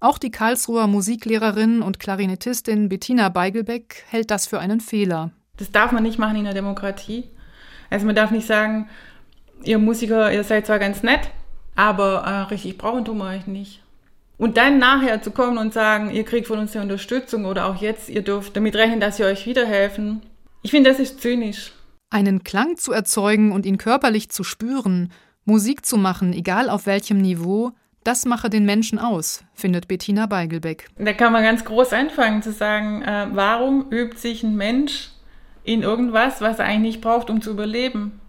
Auch 0.00 0.18
die 0.18 0.30
Karlsruher 0.30 0.86
Musiklehrerin 0.86 1.80
und 1.80 1.98
Klarinettistin 1.98 2.90
Bettina 2.90 3.30
Beigelbeck 3.30 4.04
hält 4.10 4.30
das 4.30 4.46
für 4.46 4.58
einen 4.58 4.80
Fehler. 4.80 5.30
Das 5.56 5.70
darf 5.70 5.92
man 5.92 6.02
nicht 6.02 6.18
machen 6.18 6.36
in 6.36 6.44
der 6.44 6.52
Demokratie. 6.52 7.30
Also 7.88 8.04
man 8.04 8.16
darf 8.16 8.32
nicht 8.32 8.46
sagen, 8.46 8.90
ihr 9.64 9.78
Musiker, 9.78 10.30
ihr 10.30 10.44
seid 10.44 10.66
zwar 10.66 10.78
ganz 10.78 11.02
nett, 11.02 11.30
aber 11.74 12.22
äh, 12.26 12.30
richtig 12.50 12.76
brauchen 12.76 13.06
tun 13.06 13.16
wir 13.16 13.30
euch 13.30 13.46
nicht. 13.46 13.81
Und 14.42 14.56
dann 14.56 14.78
nachher 14.78 15.22
zu 15.22 15.30
kommen 15.30 15.56
und 15.56 15.72
sagen, 15.72 16.10
ihr 16.10 16.24
kriegt 16.24 16.48
von 16.48 16.58
uns 16.58 16.72
die 16.72 16.78
Unterstützung 16.78 17.44
oder 17.44 17.66
auch 17.66 17.76
jetzt, 17.76 18.08
ihr 18.08 18.22
dürft 18.22 18.56
damit 18.56 18.74
rechnen, 18.74 18.98
dass 18.98 19.20
wir 19.20 19.26
euch 19.26 19.46
wiederhelfen. 19.46 20.20
Ich 20.62 20.72
finde, 20.72 20.90
das 20.90 20.98
ist 20.98 21.20
zynisch. 21.20 21.70
Einen 22.10 22.42
Klang 22.42 22.76
zu 22.76 22.90
erzeugen 22.90 23.52
und 23.52 23.66
ihn 23.66 23.78
körperlich 23.78 24.30
zu 24.30 24.42
spüren, 24.42 25.12
Musik 25.44 25.86
zu 25.86 25.96
machen, 25.96 26.32
egal 26.32 26.70
auf 26.70 26.86
welchem 26.86 27.18
Niveau, 27.18 27.70
das 28.02 28.24
mache 28.24 28.50
den 28.50 28.64
Menschen 28.64 28.98
aus, 28.98 29.44
findet 29.54 29.86
Bettina 29.86 30.26
Beigelbeck. 30.26 30.88
Da 30.98 31.12
kann 31.12 31.32
man 31.32 31.44
ganz 31.44 31.64
groß 31.64 31.92
anfangen 31.92 32.42
zu 32.42 32.50
sagen, 32.50 33.02
äh, 33.02 33.28
warum 33.30 33.92
übt 33.92 34.18
sich 34.18 34.42
ein 34.42 34.56
Mensch 34.56 35.10
in 35.62 35.82
irgendwas, 35.82 36.40
was 36.40 36.58
er 36.58 36.64
eigentlich 36.64 36.94
nicht 36.96 37.00
braucht, 37.00 37.30
um 37.30 37.42
zu 37.42 37.52
überleben? 37.52 38.20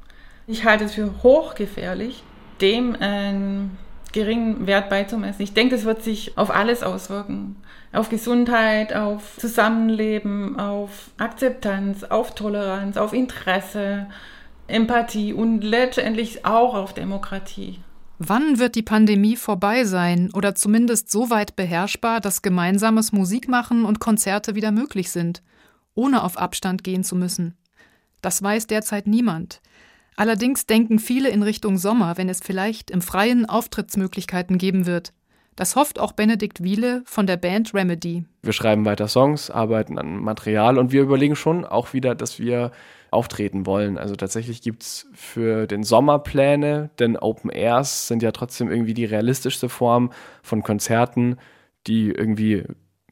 Ich 0.45 0.63
halte 0.63 0.83
es 0.83 0.93
für 0.93 1.23
hochgefährlich, 1.23 2.21
dem 2.61 2.95
ein 2.99 3.79
geringen 4.13 4.65
Wert 4.67 4.89
beizumessen. 4.89 5.41
Ich 5.41 5.53
denke, 5.53 5.75
das 5.75 5.85
wird 5.85 6.03
sich 6.03 6.37
auf 6.37 6.49
alles 6.49 6.83
auswirken. 6.83 7.57
Auf 7.91 8.09
Gesundheit, 8.09 8.95
auf 8.95 9.37
Zusammenleben, 9.37 10.57
auf 10.59 11.11
Akzeptanz, 11.17 12.03
auf 12.03 12.33
Toleranz, 12.33 12.97
auf 12.97 13.13
Interesse, 13.13 14.07
Empathie 14.67 15.33
und 15.33 15.61
letztendlich 15.61 16.45
auch 16.45 16.73
auf 16.73 16.93
Demokratie. 16.93 17.79
Wann 18.19 18.59
wird 18.59 18.75
die 18.75 18.83
Pandemie 18.83 19.35
vorbei 19.35 19.83
sein 19.83 20.31
oder 20.33 20.55
zumindest 20.55 21.11
so 21.11 21.29
weit 21.29 21.55
beherrschbar, 21.55 22.21
dass 22.21 22.41
gemeinsames 22.41 23.11
Musikmachen 23.11 23.83
und 23.83 23.99
Konzerte 23.99 24.55
wieder 24.55 24.71
möglich 24.71 25.11
sind, 25.11 25.43
ohne 25.93 26.23
auf 26.23 26.37
Abstand 26.37 26.83
gehen 26.83 27.03
zu 27.03 27.15
müssen? 27.15 27.57
Das 28.21 28.41
weiß 28.41 28.67
derzeit 28.67 29.07
niemand. 29.07 29.61
Allerdings 30.15 30.65
denken 30.65 30.99
viele 30.99 31.29
in 31.29 31.43
Richtung 31.43 31.77
Sommer, 31.77 32.17
wenn 32.17 32.29
es 32.29 32.39
vielleicht 32.39 32.91
im 32.91 33.01
Freien 33.01 33.45
Auftrittsmöglichkeiten 33.47 34.57
geben 34.57 34.85
wird. 34.85 35.13
Das 35.55 35.75
hofft 35.75 35.99
auch 35.99 36.13
Benedikt 36.13 36.63
Wiele 36.63 37.03
von 37.05 37.27
der 37.27 37.37
Band 37.37 37.73
Remedy. 37.73 38.25
Wir 38.41 38.53
schreiben 38.53 38.85
weiter 38.85 39.07
Songs, 39.07 39.51
arbeiten 39.51 39.99
an 39.99 40.17
Material 40.17 40.79
und 40.79 40.91
wir 40.91 41.03
überlegen 41.03 41.35
schon 41.35 41.63
auch 41.63 41.93
wieder, 41.93 42.15
dass 42.15 42.39
wir 42.39 42.71
auftreten 43.11 43.67
wollen. 43.67 43.99
Also 43.99 44.15
tatsächlich 44.15 44.63
gibt 44.63 44.81
es 44.81 45.07
für 45.13 45.67
den 45.67 45.83
Sommer 45.83 46.19
Pläne, 46.19 46.89
denn 46.97 47.15
Open 47.15 47.51
Airs 47.51 48.07
sind 48.07 48.23
ja 48.23 48.31
trotzdem 48.31 48.71
irgendwie 48.71 48.95
die 48.95 49.05
realistischste 49.05 49.69
Form 49.69 50.11
von 50.41 50.63
Konzerten, 50.63 51.37
die 51.85 52.09
irgendwie 52.09 52.63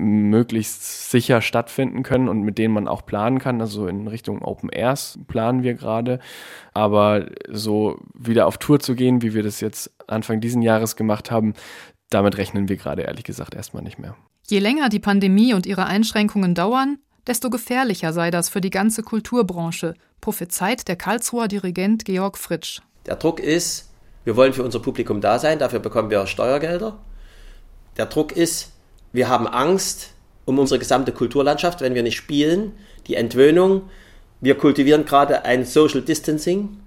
möglichst 0.02 1.12
sicher 1.12 1.42
stattfinden 1.42 2.04
können 2.04 2.28
und 2.28 2.42
mit 2.42 2.58
denen 2.58 2.74
man 2.74 2.88
auch 2.88 3.06
planen 3.06 3.40
kann. 3.40 3.62
Also 3.62 3.88
in 3.88 4.08
Richtung 4.08 4.42
Open 4.42 4.70
Airs 4.70 5.20
planen 5.28 5.64
wir 5.64 5.76
gerade. 5.76 6.20
Aber 6.74 7.28
so 7.50 8.00
wieder 8.14 8.48
auf 8.48 8.58
Tour 8.58 8.80
zu 8.80 8.96
gehen, 8.96 9.22
wie 9.22 9.34
wir 9.34 9.44
das 9.44 9.62
jetzt 9.62 9.92
Anfang 10.08 10.42
diesen 10.42 10.62
Jahres 10.62 10.96
gemacht 10.96 11.32
haben, 11.32 11.54
damit 12.10 12.38
rechnen 12.38 12.68
wir 12.68 12.78
gerade 12.78 13.04
ehrlich 13.04 13.24
gesagt 13.24 13.56
erstmal 13.56 13.84
nicht 13.84 14.00
mehr. 14.00 14.16
Je 14.48 14.60
länger 14.60 14.90
die 14.90 15.00
Pandemie 15.00 15.54
und 15.54 15.66
ihre 15.66 15.86
Einschränkungen 15.86 16.56
dauern, 16.56 16.98
desto 17.28 17.50
gefährlicher 17.50 18.12
sei 18.12 18.32
das 18.32 18.50
für 18.50 18.62
die 18.62 18.70
ganze 18.70 19.04
Kulturbranche, 19.04 19.94
prophezeit 20.20 20.88
der 20.88 20.96
Karlsruher 20.96 21.48
Dirigent 21.48 22.06
Georg 22.06 22.38
Fritsch. 22.38 22.82
Der 23.06 23.16
Druck 23.16 23.40
ist, 23.40 23.92
wir 24.24 24.36
wollen 24.36 24.54
für 24.54 24.64
unser 24.64 24.80
Publikum 24.80 25.22
da 25.22 25.40
sein, 25.40 25.60
dafür 25.60 25.80
bekommen 25.80 26.10
wir 26.10 26.26
Steuergelder. 26.28 27.00
Der 27.98 28.06
Druck 28.08 28.32
ist, 28.32 28.72
wir 29.14 29.30
haben 29.30 29.48
Angst 29.48 30.10
um 30.46 30.60
unsere 30.60 30.80
gesamte 30.80 31.12
Kulturlandschaft, 31.12 31.82
wenn 31.82 31.96
wir 31.96 32.04
nicht 32.04 32.16
spielen, 32.16 32.74
die 33.08 33.16
Entwöhnung. 33.16 33.84
Wir 34.40 34.58
kultivieren 34.58 35.06
gerade 35.06 35.46
ein 35.46 35.66
Social 35.66 36.02
Distancing. 36.02 36.78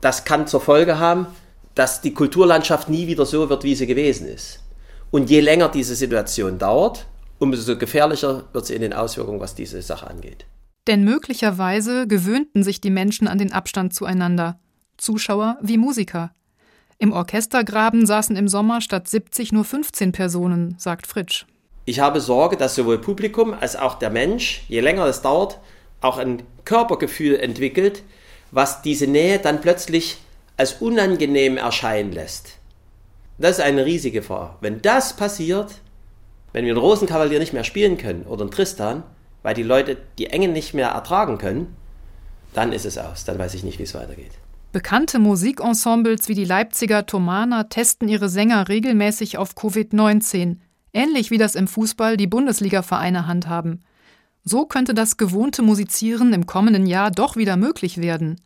Das 0.00 0.24
kann 0.24 0.46
zur 0.46 0.60
Folge 0.60 0.98
haben, 0.98 1.26
dass 1.74 2.00
die 2.00 2.14
Kulturlandschaft 2.14 2.88
nie 2.88 3.06
wieder 3.06 3.26
so 3.26 3.48
wird, 3.48 3.64
wie 3.64 3.74
sie 3.74 3.86
gewesen 3.86 4.26
ist. 4.26 4.60
Und 5.10 5.30
je 5.30 5.40
länger 5.40 5.68
diese 5.68 5.94
Situation 5.94 6.58
dauert, 6.58 7.06
umso 7.38 7.78
gefährlicher 7.78 8.44
wird 8.52 8.66
sie 8.66 8.74
in 8.74 8.82
den 8.82 8.92
Auswirkungen, 8.92 9.40
was 9.40 9.54
diese 9.54 9.80
Sache 9.82 10.08
angeht. 10.08 10.46
Denn 10.86 11.04
möglicherweise 11.04 12.06
gewöhnten 12.06 12.62
sich 12.62 12.80
die 12.80 12.90
Menschen 12.90 13.28
an 13.28 13.38
den 13.38 13.52
Abstand 13.52 13.94
zueinander, 13.94 14.58
Zuschauer 14.96 15.58
wie 15.62 15.78
Musiker. 15.78 16.32
Im 17.00 17.12
Orchestergraben 17.12 18.06
saßen 18.06 18.34
im 18.34 18.48
Sommer 18.48 18.80
statt 18.80 19.06
70 19.06 19.52
nur 19.52 19.64
15 19.64 20.10
Personen, 20.10 20.74
sagt 20.78 21.06
Fritsch. 21.06 21.46
Ich 21.84 22.00
habe 22.00 22.20
Sorge, 22.20 22.56
dass 22.56 22.74
sowohl 22.74 22.98
Publikum 22.98 23.54
als 23.54 23.76
auch 23.76 23.94
der 23.94 24.10
Mensch, 24.10 24.64
je 24.68 24.80
länger 24.80 25.06
es 25.06 25.22
dauert, 25.22 25.60
auch 26.00 26.18
ein 26.18 26.42
Körpergefühl 26.64 27.36
entwickelt, 27.36 28.02
was 28.50 28.82
diese 28.82 29.06
Nähe 29.06 29.38
dann 29.38 29.60
plötzlich 29.60 30.18
als 30.56 30.74
unangenehm 30.74 31.56
erscheinen 31.56 32.10
lässt. 32.10 32.58
Das 33.38 33.58
ist 33.58 33.64
eine 33.64 33.86
riesige 33.86 34.20
Gefahr. 34.20 34.58
Wenn 34.60 34.82
das 34.82 35.14
passiert, 35.14 35.76
wenn 36.52 36.64
wir 36.64 36.72
einen 36.72 36.82
Rosenkavalier 36.82 37.38
nicht 37.38 37.52
mehr 37.52 37.62
spielen 37.62 37.96
können 37.96 38.24
oder 38.24 38.42
einen 38.42 38.50
Tristan, 38.50 39.04
weil 39.44 39.54
die 39.54 39.62
Leute 39.62 39.96
die 40.18 40.26
Enge 40.26 40.48
nicht 40.48 40.74
mehr 40.74 40.88
ertragen 40.88 41.38
können, 41.38 41.76
dann 42.54 42.72
ist 42.72 42.86
es 42.86 42.98
aus. 42.98 43.24
Dann 43.24 43.38
weiß 43.38 43.54
ich 43.54 43.62
nicht, 43.62 43.78
wie 43.78 43.84
es 43.84 43.94
weitergeht. 43.94 44.32
Bekannte 44.78 45.18
Musikensembles 45.18 46.28
wie 46.28 46.36
die 46.36 46.44
Leipziger 46.44 47.04
Thomana 47.04 47.64
testen 47.64 48.08
ihre 48.08 48.28
Sänger 48.28 48.68
regelmäßig 48.68 49.36
auf 49.36 49.56
Covid-19, 49.56 50.58
ähnlich 50.92 51.32
wie 51.32 51.36
das 51.36 51.56
im 51.56 51.66
Fußball 51.66 52.16
die 52.16 52.28
Bundesliga-Vereine 52.28 53.26
handhaben. 53.26 53.82
So 54.44 54.66
könnte 54.66 54.94
das 54.94 55.16
gewohnte 55.16 55.62
Musizieren 55.62 56.32
im 56.32 56.46
kommenden 56.46 56.86
Jahr 56.86 57.10
doch 57.10 57.34
wieder 57.34 57.56
möglich 57.56 57.98
werden. 58.00 58.40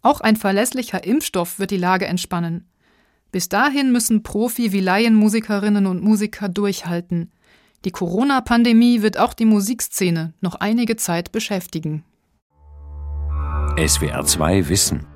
Auch 0.00 0.22
ein 0.22 0.36
verlässlicher 0.36 1.04
Impfstoff 1.04 1.58
wird 1.58 1.72
die 1.72 1.76
Lage 1.76 2.06
entspannen. 2.06 2.70
Bis 3.30 3.50
dahin 3.50 3.92
müssen 3.92 4.22
Profi 4.22 4.72
wie 4.72 4.80
Laienmusikerinnen 4.80 5.86
und 5.86 6.02
Musiker 6.02 6.48
durchhalten. 6.48 7.32
Die 7.84 7.90
Corona-Pandemie 7.90 9.02
wird 9.02 9.18
auch 9.18 9.34
die 9.34 9.44
Musikszene 9.44 10.32
noch 10.40 10.54
einige 10.54 10.96
Zeit 10.96 11.32
beschäftigen. 11.32 12.02
SWR 13.76 14.24
2 14.24 14.70
Wissen. 14.70 15.15